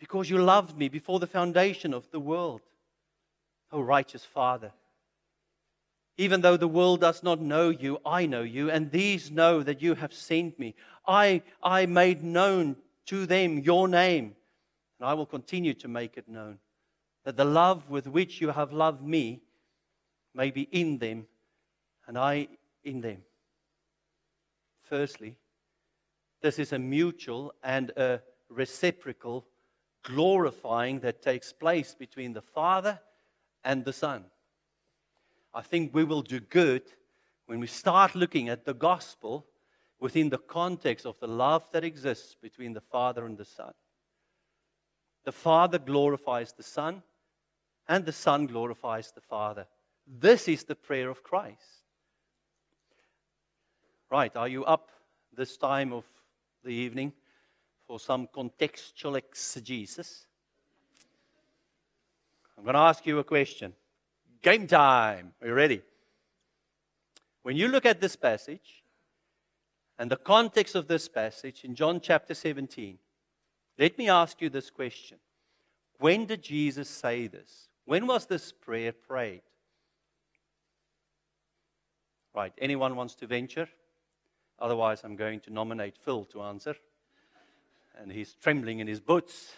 [0.00, 2.60] because you loved me before the foundation of the world.
[3.72, 4.72] O righteous Father,
[6.18, 9.80] even though the world does not know you, I know you, and these know that
[9.80, 10.74] you have sent me.
[11.06, 12.74] I, I made known
[13.06, 14.34] to them your name,
[14.98, 16.58] and I will continue to make it known,
[17.24, 19.42] that the love with which you have loved me
[20.34, 21.26] may be in them,
[22.06, 22.48] and I
[22.84, 23.18] in them.
[24.82, 25.36] Firstly,
[26.40, 29.46] this is a mutual and a reciprocal
[30.02, 32.98] glorifying that takes place between the Father
[33.64, 34.24] and the Son.
[35.52, 36.82] I think we will do good
[37.46, 39.46] when we start looking at the gospel
[39.98, 43.72] within the context of the love that exists between the Father and the Son.
[45.24, 47.02] The Father glorifies the Son,
[47.90, 49.66] and the Son glorifies the Father.
[50.06, 51.82] This is the prayer of Christ.
[54.08, 54.90] Right, are you up
[55.36, 56.04] this time of
[56.62, 57.12] the evening
[57.88, 60.26] for some contextual exegesis?
[62.56, 63.72] I'm going to ask you a question.
[64.40, 65.32] Game time.
[65.42, 65.82] Are you ready?
[67.42, 68.84] When you look at this passage
[69.98, 72.98] and the context of this passage in John chapter 17,
[73.80, 75.18] let me ask you this question.
[75.98, 77.69] When did Jesus say this?
[77.84, 79.42] When was this prayer prayed?
[82.34, 83.68] Right, anyone wants to venture?
[84.58, 86.76] Otherwise, I'm going to nominate Phil to answer.
[87.98, 89.52] And he's trembling in his boots.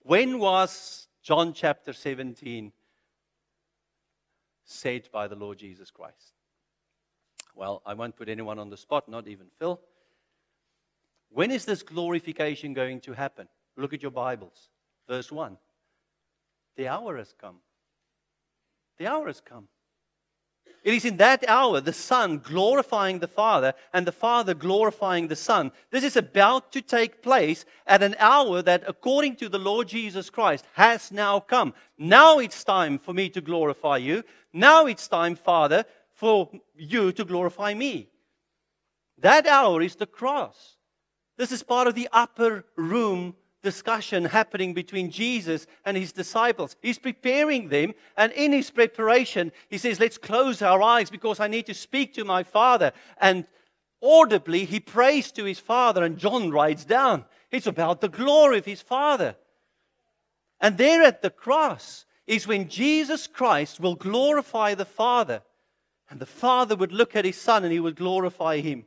[0.00, 2.72] When was John chapter 17
[4.64, 6.34] said by the Lord Jesus Christ?
[7.54, 9.80] Well, I won't put anyone on the spot, not even Phil.
[11.30, 13.48] When is this glorification going to happen?
[13.76, 14.68] Look at your Bibles.
[15.08, 15.56] Verse 1.
[16.76, 17.56] The hour has come.
[18.98, 19.68] The hour has come.
[20.82, 25.36] It is in that hour the Son glorifying the Father and the Father glorifying the
[25.36, 25.72] Son.
[25.90, 30.28] This is about to take place at an hour that, according to the Lord Jesus
[30.28, 31.72] Christ, has now come.
[31.96, 34.24] Now it's time for me to glorify you.
[34.52, 38.10] Now it's time, Father, for you to glorify me.
[39.18, 40.76] That hour is the cross.
[41.38, 46.76] This is part of the upper room discussion happening between Jesus and his disciples.
[46.80, 51.48] He's preparing them, and in his preparation, he says, Let's close our eyes because I
[51.48, 52.92] need to speak to my Father.
[53.18, 53.46] And
[54.00, 58.66] audibly, he prays to his Father, and John writes down, It's about the glory of
[58.66, 59.34] his Father.
[60.60, 65.42] And there at the cross is when Jesus Christ will glorify the Father,
[66.08, 68.84] and the Father would look at his Son and he would glorify him.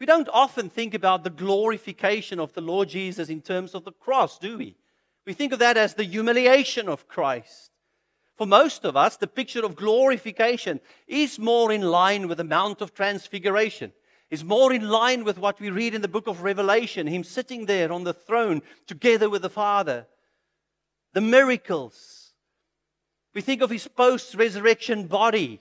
[0.00, 3.92] We don't often think about the glorification of the Lord Jesus in terms of the
[3.92, 4.74] cross, do we?
[5.26, 7.70] We think of that as the humiliation of Christ.
[8.38, 12.80] For most of us, the picture of glorification is more in line with the Mount
[12.80, 13.92] of Transfiguration,
[14.30, 17.66] is more in line with what we read in the book of Revelation, him sitting
[17.66, 20.06] there on the throne together with the Father.
[21.12, 22.32] The miracles.
[23.34, 25.60] We think of his post resurrection body.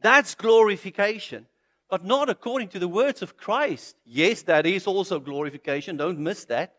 [0.00, 1.46] That's glorification
[1.88, 3.96] but not according to the words of Christ.
[4.04, 5.96] Yes, that is also glorification.
[5.96, 6.74] Don't miss that.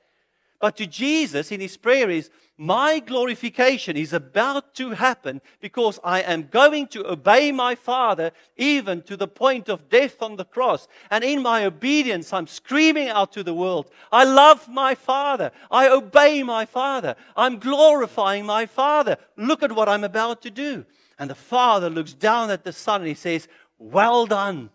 [0.59, 6.21] But to Jesus in his prayer is, My glorification is about to happen because I
[6.21, 10.87] am going to obey my Father even to the point of death on the cross.
[11.11, 15.51] And in my obedience, I'm screaming out to the world, I love my Father.
[15.69, 17.15] I obey my Father.
[17.35, 19.17] I'm glorifying my Father.
[19.35, 20.83] Look at what I'm about to do.
[21.19, 23.47] And the Father looks down at the Son and he says,
[23.77, 24.71] Well done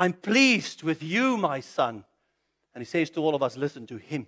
[0.00, 2.04] I'm pleased with you, my son.
[2.74, 4.26] And he says to all of us, listen to him.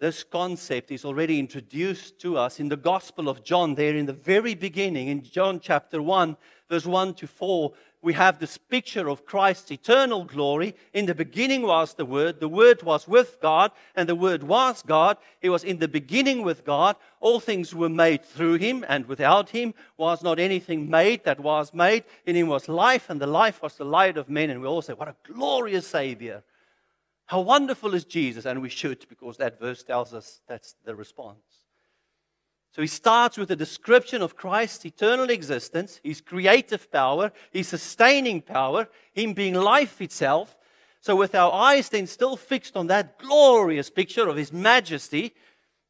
[0.00, 4.12] This concept is already introduced to us in the Gospel of John, there in the
[4.12, 6.36] very beginning, in John chapter 1,
[6.68, 7.72] verse 1 to 4
[8.06, 10.76] we have this picture of Christ's eternal glory.
[10.92, 12.38] In the beginning was the Word.
[12.38, 15.16] The Word was with God, and the Word was God.
[15.40, 16.94] He was in the beginning with God.
[17.18, 21.74] All things were made through him, and without him was not anything made that was
[21.74, 22.04] made.
[22.24, 24.50] In him was life, and the life was the light of men.
[24.50, 26.44] And we all say, What a glorious Savior!
[27.24, 28.46] How wonderful is Jesus!
[28.46, 31.45] And we should, because that verse tells us that's the response.
[32.76, 38.42] So he starts with a description of Christ's eternal existence, his creative power, his sustaining
[38.42, 40.58] power, him being life itself.
[41.00, 45.34] So, with our eyes then still fixed on that glorious picture of his majesty,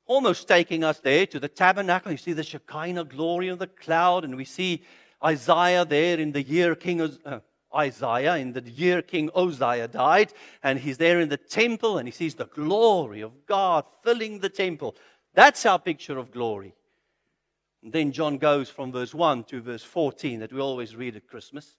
[0.07, 4.25] almost taking us there to the tabernacle, you see the Shekinah glory of the cloud,
[4.25, 4.85] and we see
[5.25, 7.41] Isaiah there in the year King uh,
[7.75, 10.33] Isaiah in the year King Uzziah died,
[10.63, 14.49] and he's there in the temple and he sees the glory of God filling the
[14.49, 14.95] temple.
[15.37, 16.75] That's our picture of glory.
[17.83, 21.29] And then John goes from verse 1 to verse 14 that we always read at
[21.29, 21.77] Christmas.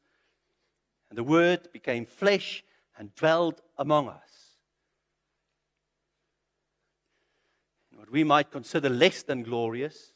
[1.10, 2.64] And the Word became flesh
[3.00, 4.58] and dwelled among us.
[7.96, 10.14] What we might consider less than glorious,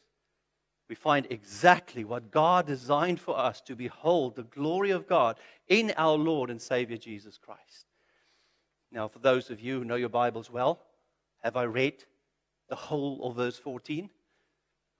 [0.88, 5.36] we find exactly what God designed for us to behold the glory of God
[5.66, 7.86] in our Lord and Savior Jesus Christ.
[8.92, 10.78] Now, for those of you who know your Bibles well,
[11.42, 12.04] have I read
[12.72, 14.08] the whole of verse 14?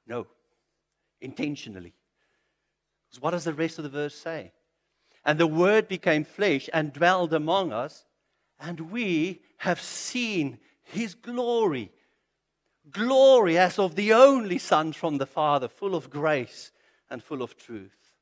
[0.07, 0.27] No,
[1.23, 1.95] intentionally.
[3.09, 4.53] Because what does the rest of the verse say?
[5.25, 8.05] And the Word became flesh and dwelled among us,
[8.61, 11.91] and we have seen His glory.
[12.91, 16.73] Glory as of the only Son from the Father, full of grace
[17.09, 18.13] and full of truth.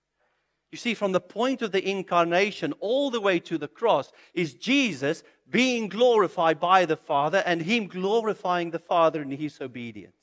[0.71, 4.55] You see, from the point of the incarnation all the way to the cross is
[4.55, 10.15] Jesus being glorified by the Father and Him glorifying the Father in His obedience.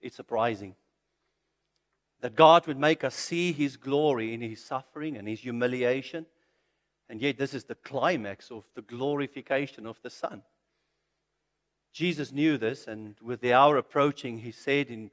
[0.00, 0.74] It's surprising
[2.20, 6.26] that God would make us see His glory in His suffering and His humiliation,
[7.08, 10.42] and yet this is the climax of the glorification of the Son.
[11.92, 15.10] Jesus knew this, and with the hour approaching, He said in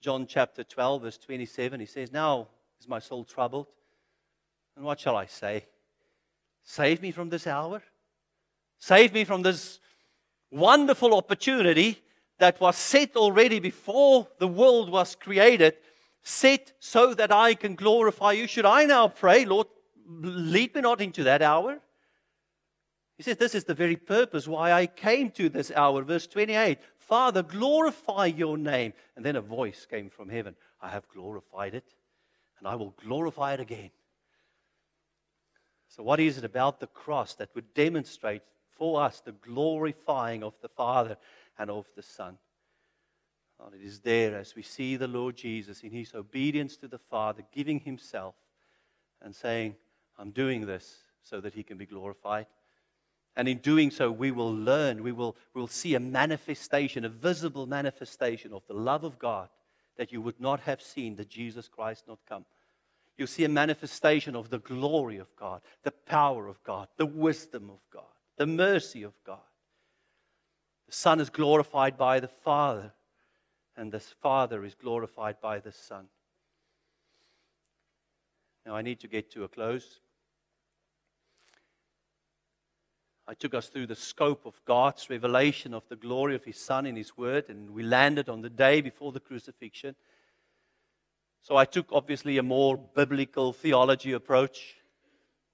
[0.00, 2.48] John chapter 12, verse 27, He says, Now
[2.80, 3.68] is my soul troubled.
[4.76, 5.66] And what shall I say?
[6.64, 7.82] Save me from this hour?
[8.78, 9.80] Save me from this
[10.50, 12.02] wonderful opportunity
[12.38, 15.74] that was set already before the world was created,
[16.22, 18.46] set so that I can glorify you.
[18.46, 19.68] Should I now pray, Lord,
[20.06, 21.78] lead me not into that hour?
[23.16, 26.02] He says, This is the very purpose why I came to this hour.
[26.02, 28.92] Verse 28 Father, glorify your name.
[29.16, 31.94] And then a voice came from heaven I have glorified it,
[32.58, 33.90] and I will glorify it again.
[35.94, 40.54] So, what is it about the cross that would demonstrate for us the glorifying of
[40.62, 41.18] the Father
[41.58, 42.38] and of the Son?
[43.58, 46.98] Well, it is there as we see the Lord Jesus in his obedience to the
[46.98, 48.34] Father, giving himself
[49.20, 49.76] and saying,
[50.18, 52.46] I'm doing this so that he can be glorified.
[53.36, 57.10] And in doing so, we will learn, we will, we will see a manifestation, a
[57.10, 59.50] visible manifestation of the love of God
[59.98, 62.46] that you would not have seen did Jesus Christ not come.
[63.16, 67.70] You'll see a manifestation of the glory of God, the power of God, the wisdom
[67.70, 68.04] of God,
[68.36, 69.38] the mercy of God.
[70.86, 72.92] The Son is glorified by the Father,
[73.76, 76.06] and the Father is glorified by the Son.
[78.64, 80.00] Now, I need to get to a close.
[83.26, 86.86] I took us through the scope of God's revelation of the glory of His Son
[86.86, 89.94] in His Word, and we landed on the day before the crucifixion.
[91.42, 94.76] So I took obviously a more biblical theology approach,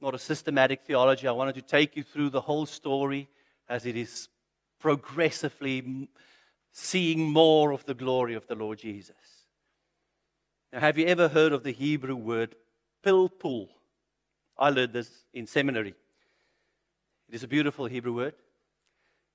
[0.02, 1.26] not a systematic theology.
[1.26, 3.30] I wanted to take you through the whole story
[3.70, 4.28] as it is
[4.78, 6.08] progressively
[6.72, 9.16] seeing more of the glory of the Lord Jesus.
[10.70, 12.54] Now, have you ever heard of the Hebrew word
[13.02, 13.68] pilpul?
[14.58, 15.94] I learned this in seminary.
[17.30, 18.34] It is a beautiful Hebrew word,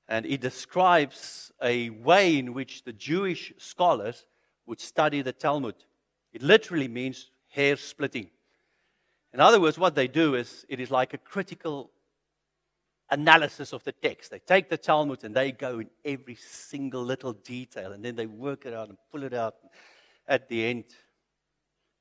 [0.08, 4.28] and it describes a way in which the Jewish scholars
[4.68, 5.76] would study the Talmud.
[6.34, 8.30] It literally means hair splitting.
[9.34, 11.92] In other words, what they do is it is like a critical
[13.10, 14.32] analysis of the text.
[14.32, 18.26] They take the Talmud and they go in every single little detail and then they
[18.26, 19.56] work it out and pull it out.
[20.28, 20.86] At the end,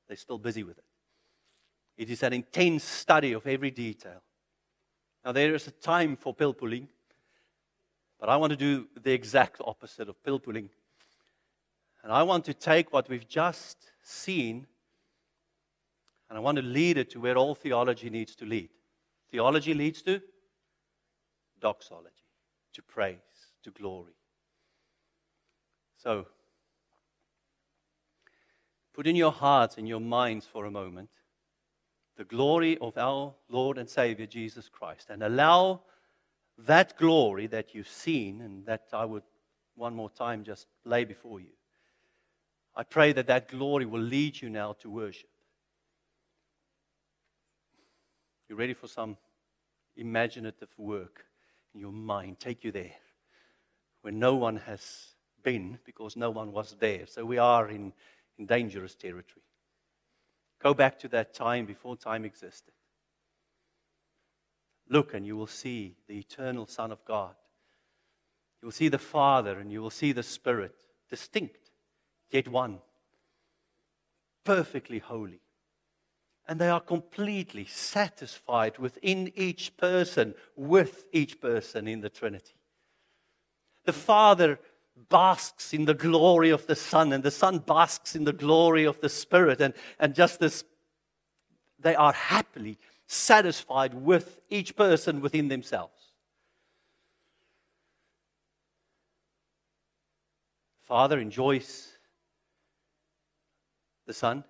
[0.07, 0.83] they're still busy with it.
[1.97, 4.23] It is an intense study of every detail.
[5.23, 6.89] Now, there is a time for pill pulling,
[8.19, 10.69] but I want to do the exact opposite of pill pulling.
[12.03, 14.67] And I want to take what we've just seen
[16.29, 18.69] and I want to lead it to where all theology needs to lead.
[19.29, 20.19] Theology leads to
[21.61, 22.25] doxology,
[22.73, 23.17] to praise,
[23.63, 24.15] to glory.
[25.97, 26.25] So,
[28.93, 31.09] put in your hearts and your minds for a moment
[32.17, 35.81] the glory of our Lord and Savior Jesus Christ and allow
[36.57, 39.23] that glory that you've seen and that I would
[39.75, 41.51] one more time just lay before you.
[42.75, 45.29] I pray that that glory will lead you now to worship.
[48.49, 49.17] You ready for some
[49.95, 51.25] imaginative work
[51.73, 52.39] in your mind?
[52.39, 52.95] Take you there
[54.01, 57.07] where no one has been because no one was there.
[57.07, 57.93] So we are in,
[58.37, 59.43] in dangerous territory.
[60.61, 62.73] Go back to that time before time existed.
[64.89, 67.35] Look, and you will see the eternal Son of God.
[68.61, 70.75] You will see the Father, and you will see the Spirit,
[71.09, 71.62] distinct,
[72.33, 72.79] yet one,
[74.43, 75.39] perfectly holy.
[76.47, 82.55] And they are completely satisfied within each person, with each person in the Trinity.
[83.85, 84.59] The Father
[85.09, 88.99] basks in the glory of the Son, and the Son basks in the glory of
[88.99, 89.61] the Spirit.
[89.61, 90.65] And, and just this,
[91.79, 92.77] they are happily
[93.07, 95.93] satisfied with each person within themselves.
[100.81, 101.92] Father enjoys
[104.05, 104.43] the Son,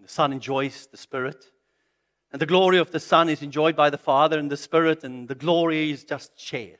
[0.00, 1.44] the Son enjoys the Spirit.
[2.32, 5.28] And the glory of the Son is enjoyed by the Father and the Spirit, and
[5.28, 6.78] the glory is just shared.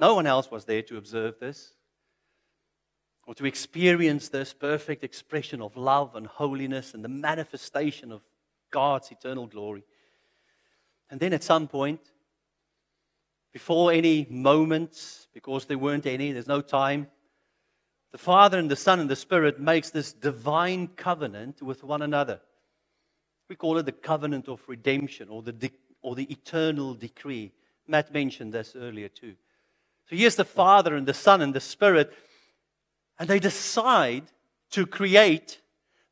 [0.00, 1.74] No one else was there to observe this
[3.26, 8.22] or to experience this perfect expression of love and holiness and the manifestation of
[8.70, 9.84] God's eternal glory.
[11.08, 12.00] And then at some point,
[13.52, 17.06] before any moments, because there weren't any, there's no time,
[18.12, 22.40] the Father and the Son and the Spirit makes this divine covenant with one another.
[23.48, 27.52] We call it the covenant of redemption or the, de- or the eternal decree.
[27.88, 29.34] Matt mentioned this earlier too.
[30.08, 32.12] So here's the Father and the Son and the Spirit,
[33.18, 34.24] and they decide
[34.72, 35.60] to create.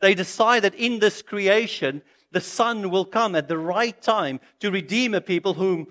[0.01, 4.71] They decide that in this creation, the Son will come at the right time to
[4.71, 5.89] redeem a people whom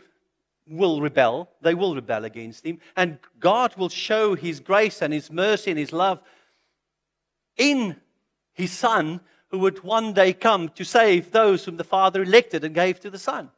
[0.70, 1.50] will rebel.
[1.62, 2.80] They will rebel against Him.
[2.96, 6.22] And God will show His grace and His mercy and His love
[7.58, 7.96] in
[8.54, 12.76] His Son, who would one day come to save those whom the Father elected and
[12.76, 13.50] gave to the Son.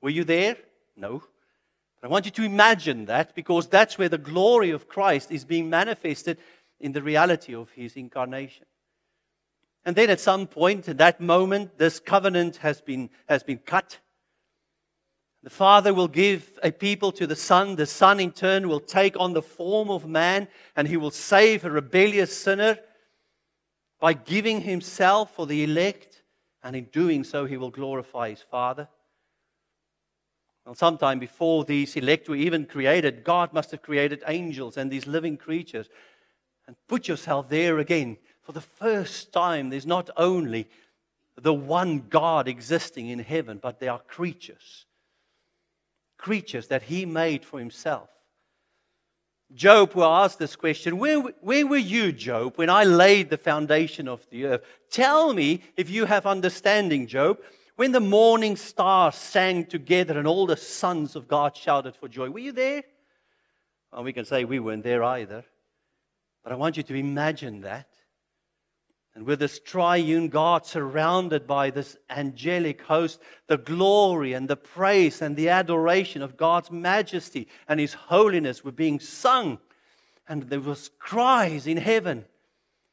[0.00, 0.56] Were you there?
[0.96, 1.22] No.
[2.00, 5.44] But I want you to imagine that because that's where the glory of Christ is
[5.44, 6.38] being manifested
[6.80, 8.66] in the reality of his incarnation.
[9.84, 13.98] And then at some point, at that moment, this covenant has been, has been cut.
[15.42, 17.76] The Father will give a people to the Son.
[17.76, 21.64] The Son, in turn, will take on the form of man and he will save
[21.64, 22.78] a rebellious sinner
[24.00, 26.18] by giving himself for the elect
[26.62, 28.88] and in doing so, he will glorify his Father.
[30.66, 35.06] Well, sometime before these elect were even created, God must have created angels and these
[35.06, 35.88] living creatures.
[36.66, 38.18] And put yourself there again.
[38.42, 40.68] For the first time, there's not only
[41.36, 44.84] the one God existing in heaven, but there are creatures.
[46.18, 48.10] Creatures that he made for himself.
[49.54, 54.06] Job will ask this question where, where were you, Job, when I laid the foundation
[54.06, 54.62] of the earth?
[54.90, 57.38] Tell me if you have understanding, Job.
[57.76, 62.28] When the morning stars sang together and all the sons of God shouted for joy,
[62.28, 62.82] were you there?
[63.92, 65.44] Well, we can say we weren't there either.
[66.42, 67.88] But I want you to imagine that.
[69.18, 75.20] And with this triune God surrounded by this angelic host, the glory and the praise
[75.20, 79.58] and the adoration of God's majesty and His holiness were being sung.
[80.28, 82.26] And there was cries in heaven.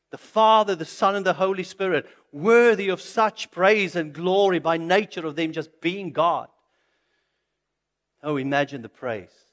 [0.10, 4.78] The Father, the Son, and the Holy Spirit, worthy of such praise and glory by
[4.78, 6.48] nature of them just being God.
[8.24, 9.45] Oh, imagine the praise.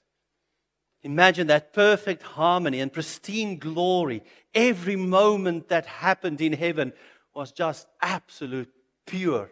[1.05, 4.22] Imagine that perfect harmony and pristine glory.
[4.55, 6.92] Every moment that happened in heaven
[7.34, 8.72] was just absolute,
[9.07, 9.50] pure,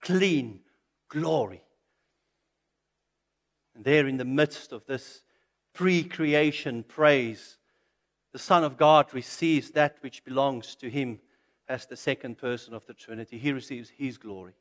[0.00, 0.60] clean
[1.08, 1.62] glory.
[3.74, 5.22] And there in the midst of this
[5.72, 7.56] pre creation praise,
[8.32, 11.20] the Son of God receives that which belongs to him
[11.68, 13.38] as the second person of the Trinity.
[13.38, 14.52] He receives his glory.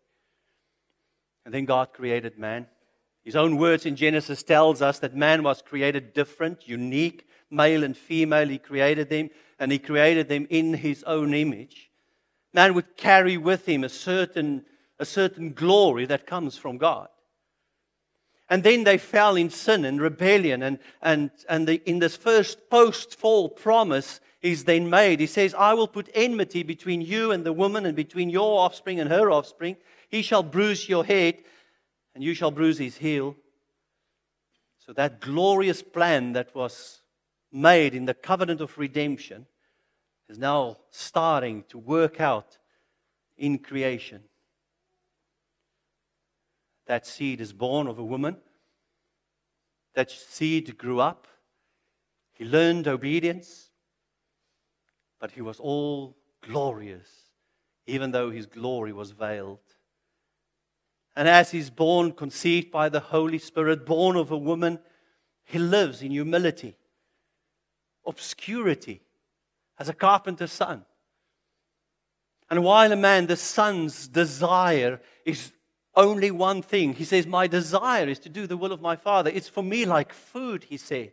[1.46, 2.68] And then God created man.
[3.24, 7.96] His own words in Genesis tells us that man was created different, unique, male and
[7.96, 8.48] female.
[8.48, 11.92] He created them, and he created them in his own image.
[12.54, 14.66] Man would carry with him a certain,
[15.00, 17.10] a certain glory that comes from God.
[18.50, 20.62] And then they fell in sin and rebellion.
[20.62, 25.54] And, and, and the, in this first post fall promise is then made, he says,
[25.54, 29.32] I will put enmity between you and the woman, and between your offspring and her
[29.32, 29.78] offspring.
[30.10, 31.44] He shall bruise your head,
[32.14, 33.36] and you shall bruise his heel.
[34.80, 37.02] So that glorious plan that was
[37.52, 39.46] made in the covenant of redemption
[40.30, 42.58] is now starting to work out
[43.38, 44.24] in creation.
[46.88, 48.38] That seed is born of a woman.
[49.94, 51.28] That seed grew up.
[52.34, 53.70] He learned obedience.
[55.20, 57.08] But he was all glorious,
[57.86, 59.60] even though his glory was veiled.
[61.16, 64.80] And as he's born, conceived by the Holy Spirit, born of a woman,
[65.44, 66.78] he lives in humility,
[68.06, 69.02] obscurity,
[69.78, 70.86] as a carpenter's son.
[72.50, 75.52] And while a man, the son's desire is
[75.96, 79.30] only one thing, he says, My desire is to do the will of my Father.
[79.34, 81.12] It's for me like food, he said.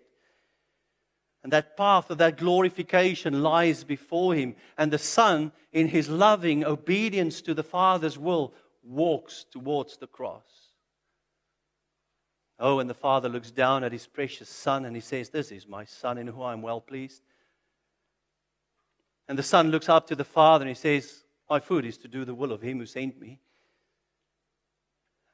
[1.42, 4.54] And that path of that glorification lies before him.
[4.76, 10.68] And the Son, in his loving obedience to the Father's will, walks towards the cross.
[12.60, 15.68] Oh, and the father looks down at his precious son and he says, This is
[15.68, 17.22] my son in whom I am well pleased.
[19.28, 22.08] And the son looks up to the father and he says, My food is to
[22.08, 23.38] do the will of him who sent me.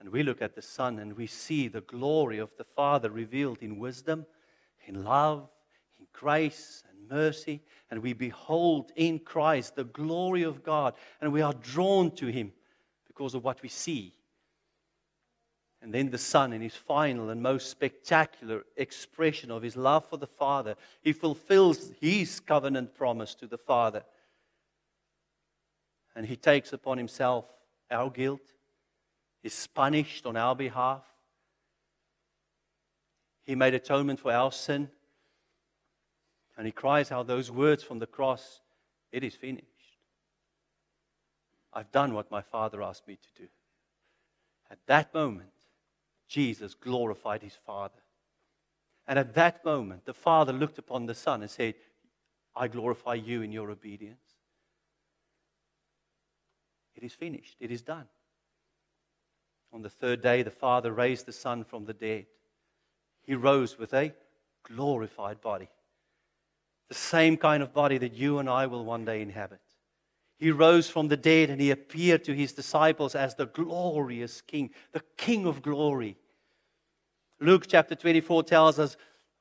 [0.01, 3.63] And we look at the son and we see the glory of the father revealed
[3.63, 4.27] in wisdom,
[4.87, 5.49] in love,
[5.99, 7.63] in grace and mercy.
[7.91, 10.93] And we behold in Christ the glory of God
[11.23, 12.53] and we are drawn to him
[13.15, 14.13] because of what we see.
[15.81, 20.17] And then the Son, in his final and most spectacular expression of his love for
[20.17, 24.03] the Father, he fulfills his covenant promise to the Father.
[26.17, 27.45] And he takes upon himself
[27.91, 28.41] our guilt,
[29.43, 31.05] is punished on our behalf.
[33.43, 34.89] He made atonement for our sin.
[36.57, 38.61] And he cries out those words from the cross
[39.13, 39.74] It is finished.
[41.75, 43.49] I've done what my Father asked me to do.
[44.71, 45.49] At that moment,
[46.29, 48.01] Jesus glorified his Father.
[49.07, 51.75] And at that moment, the Father looked upon the Son and said,
[52.57, 54.23] I glorify you in your obedience.
[56.95, 58.07] It is finished, it is done.
[59.73, 62.27] On the third day, the Father raised the Son from the dead.
[63.25, 64.15] He rose with a
[64.63, 65.69] glorified body,
[66.89, 69.61] the same kind of body that you and I will one day inhabit.
[70.45, 74.73] He rose from the dead and he appeared to his disciples as the glorious King,
[74.93, 76.19] the King of glory.
[77.41, 78.99] Luke chapter 24 tells us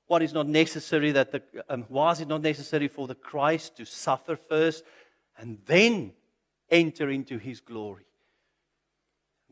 [0.08, 3.86] what is not necessary that the, um, was it not necessary for the Christ to
[3.86, 4.86] suffer first
[5.38, 6.14] and then
[6.70, 8.06] enter into his glory.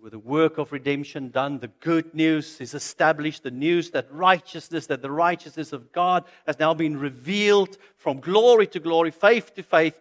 [0.01, 4.87] With the work of redemption done, the good news is established, the news that righteousness,
[4.87, 9.63] that the righteousness of God has now been revealed from glory to glory, faith to
[9.63, 9.99] faith,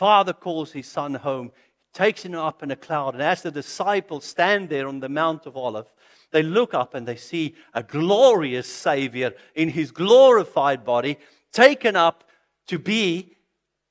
[0.00, 1.52] Father calls his son home,
[1.92, 3.12] takes him up in a cloud.
[3.12, 5.90] And as the disciples stand there on the Mount of Olives,
[6.30, 11.18] they look up and they see a glorious Savior in his glorified body,
[11.52, 12.24] taken up
[12.68, 13.36] to be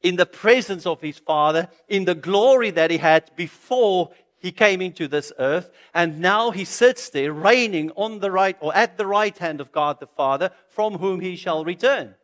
[0.01, 4.81] in the presence of his Father, in the glory that he had before he came
[4.81, 5.69] into this earth.
[5.93, 9.71] And now he sits there reigning on the right or at the right hand of
[9.71, 12.15] God the Father, from whom he shall return.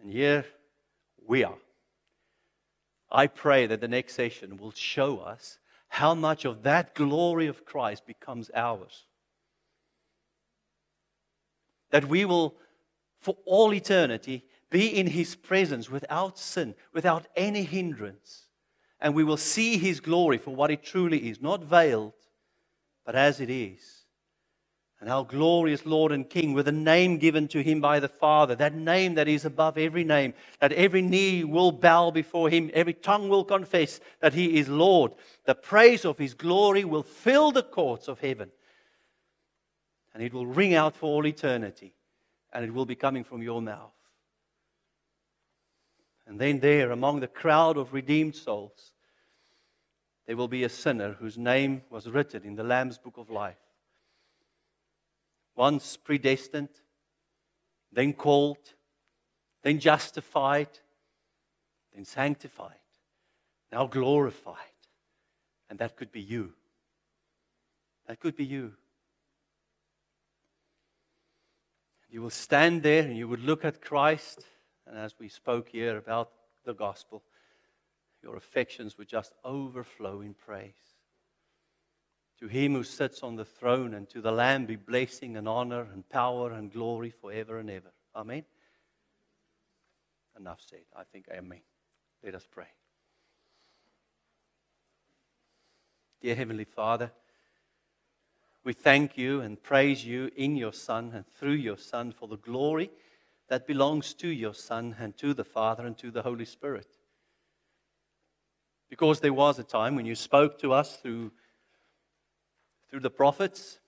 [0.00, 0.44] And here
[1.32, 1.56] we are.
[3.10, 5.56] I pray that the next session will show us
[5.88, 9.06] how much of that glory of Christ becomes ours.
[11.90, 12.56] That we will,
[13.18, 18.48] for all eternity, be in His presence without sin, without any hindrance.
[19.00, 22.12] And we will see His glory for what it truly is, not veiled,
[23.06, 24.01] but as it is.
[25.02, 28.54] And our glorious Lord and King, with a name given to him by the Father,
[28.54, 32.94] that name that is above every name, that every knee will bow before him, every
[32.94, 35.10] tongue will confess that he is Lord.
[35.44, 38.52] The praise of his glory will fill the courts of heaven.
[40.14, 41.94] And it will ring out for all eternity.
[42.52, 43.90] And it will be coming from your mouth.
[46.28, 48.92] And then, there, among the crowd of redeemed souls,
[50.28, 53.56] there will be a sinner whose name was written in the Lamb's book of life
[55.54, 56.68] once predestined,
[57.92, 58.74] then called,
[59.62, 60.68] then justified,
[61.94, 62.76] then sanctified,
[63.70, 64.56] now glorified.
[65.68, 66.52] And that could be you.
[68.06, 68.72] That could be you.
[72.10, 74.44] You will stand there and you would look at Christ,
[74.86, 76.30] and as we spoke here about
[76.64, 77.22] the gospel,
[78.22, 80.91] your affections would just overflow in praise.
[82.42, 85.86] To him who sits on the throne and to the Lamb be blessing and honor
[85.92, 87.92] and power and glory forever and ever.
[88.16, 88.42] Amen.
[90.36, 90.80] Enough said.
[90.96, 91.60] I think amen.
[92.24, 92.66] Let us pray.
[96.20, 97.12] Dear Heavenly Father,
[98.64, 102.38] we thank you and praise you in your Son and through your Son for the
[102.38, 102.90] glory
[103.50, 106.88] that belongs to your Son and to the Father and to the Holy Spirit.
[108.90, 111.30] Because there was a time when you spoke to us through
[112.92, 113.78] through the prophets.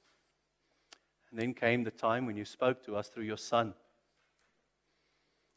[1.31, 3.75] And then came the time when you spoke to us through your Son.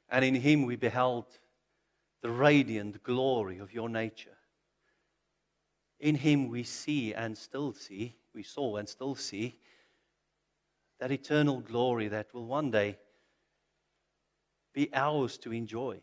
[0.09, 1.25] And in him we beheld
[2.21, 4.37] the radiant glory of your nature.
[6.01, 9.57] In him we see and still see, we saw and still see,
[10.99, 12.97] that eternal glory that will one day
[14.73, 16.01] be ours to enjoy.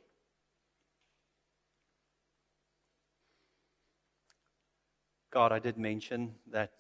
[5.31, 6.73] God, I did mention that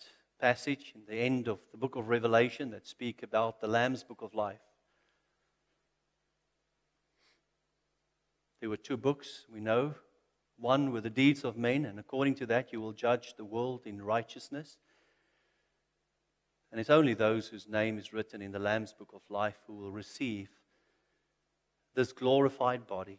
[0.44, 4.20] passage in the end of the book of Revelation that speak about the Lamb's book
[4.20, 4.60] of life.
[8.60, 9.94] There were two books, we know.
[10.58, 13.86] One were the deeds of men, and according to that, you will judge the world
[13.86, 14.76] in righteousness.
[16.70, 19.72] And it's only those whose name is written in the Lamb's book of life who
[19.72, 20.50] will receive
[21.94, 23.18] this glorified body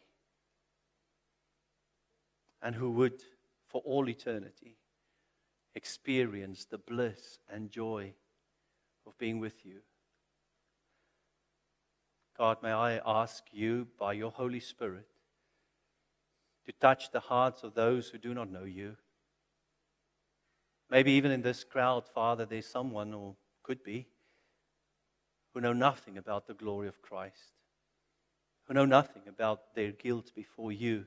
[2.61, 3.23] and who would,
[3.67, 4.77] for all eternity,
[5.75, 8.13] experience the bliss and joy
[9.05, 9.81] of being with you.
[12.37, 15.07] God, may I ask you by your Holy Spirit
[16.65, 18.97] to touch the hearts of those who do not know you.
[20.89, 24.07] Maybe even in this crowd, Father, there's someone, or could be,
[25.53, 27.53] who know nothing about the glory of Christ,
[28.65, 31.05] who know nothing about their guilt before you,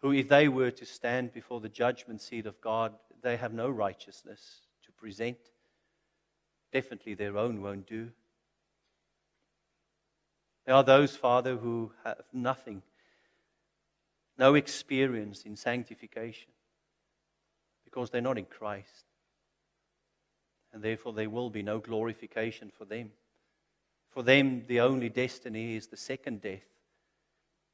[0.00, 3.68] who, if they were to stand before the judgment seat of God, they have no
[3.68, 5.38] righteousness to present.
[6.72, 8.10] Definitely their own won't do.
[10.66, 12.82] There are those, Father, who have nothing,
[14.38, 16.50] no experience in sanctification
[17.84, 19.06] because they're not in Christ.
[20.72, 23.12] And therefore, there will be no glorification for them.
[24.10, 26.66] For them, the only destiny is the second death,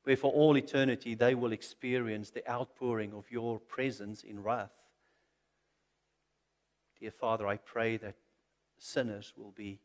[0.05, 4.84] where for all eternity they will experience the outpouring of your presence in wrath.
[7.05, 8.15] Dear Father, I pray that
[8.79, 9.79] sinners will be,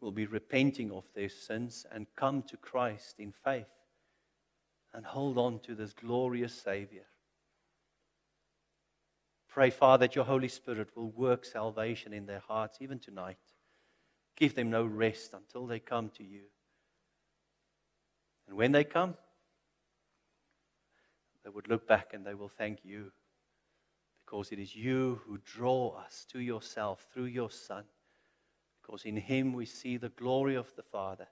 [0.00, 3.70] will be repenting of their sins and come to Christ in faith
[4.92, 7.04] and hold on to this glorious Savior.
[9.48, 13.38] Pray, Father, that your Holy Spirit will work salvation in their hearts even tonight.
[14.34, 16.46] Give them no rest until they come to you.
[18.48, 19.14] And when they come,
[21.44, 23.12] they would look back and they will thank you
[24.28, 27.84] because it is you who draw us to yourself through your Son.
[28.82, 31.26] Because in him we see the glory of the Father,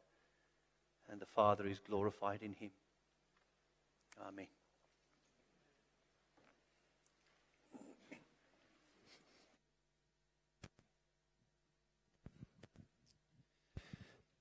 [1.10, 2.70] and the Father is glorified in him.
[4.26, 4.46] Amen.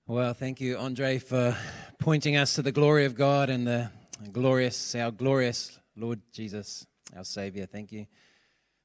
[0.07, 1.57] Well, thank you, Andre, for
[1.99, 3.89] pointing us to the glory of God and the
[4.31, 6.85] glorious, our glorious Lord Jesus,
[7.15, 7.65] our Savior.
[7.65, 8.05] Thank you.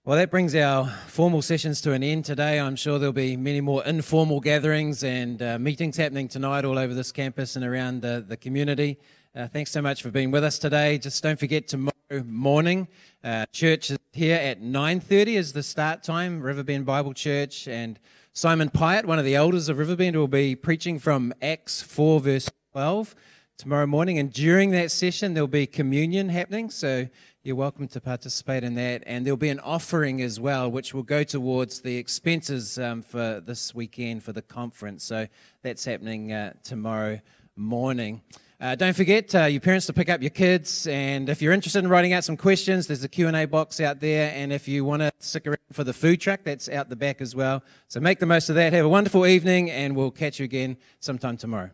[0.03, 2.59] Well, that brings our formal sessions to an end today.
[2.59, 6.95] I'm sure there'll be many more informal gatherings and uh, meetings happening tonight all over
[6.95, 8.99] this campus and around the, community.
[9.37, 10.97] Uh, thanks so much for being with us today.
[10.97, 11.93] Just don't forget tomorrow
[12.25, 12.89] morning,
[13.23, 16.41] uh, church is here at 9:30 is the start time.
[16.41, 17.99] Riverbend Bible Church and
[18.33, 22.49] Simon Pyatt, one of the elders of Riverbend, will be preaching from Acts 4 verse
[22.73, 23.15] 12
[23.59, 24.19] tomorrow morning.
[24.19, 26.71] And during that session, there'll be communion happening.
[26.71, 27.07] So
[27.43, 29.03] you're welcome to participate in that.
[29.07, 33.41] And there'll be an offering as well, which will go towards the expenses um, for
[33.41, 35.05] this weekend for the conference.
[35.05, 35.27] So
[35.63, 37.21] that's happening uh, tomorrow
[37.57, 38.21] morning.
[38.61, 41.79] Uh, don't forget uh, your parents to pick up your kids, and if you're interested
[41.79, 45.01] in writing out some questions, there's a Q&A box out there, and if you want
[45.01, 47.63] to stick around for the food truck, that's out the back as well.
[47.89, 48.75] So make the most of that.
[48.75, 51.71] Have a wonderful evening, and we'll catch you again sometime tomorrow.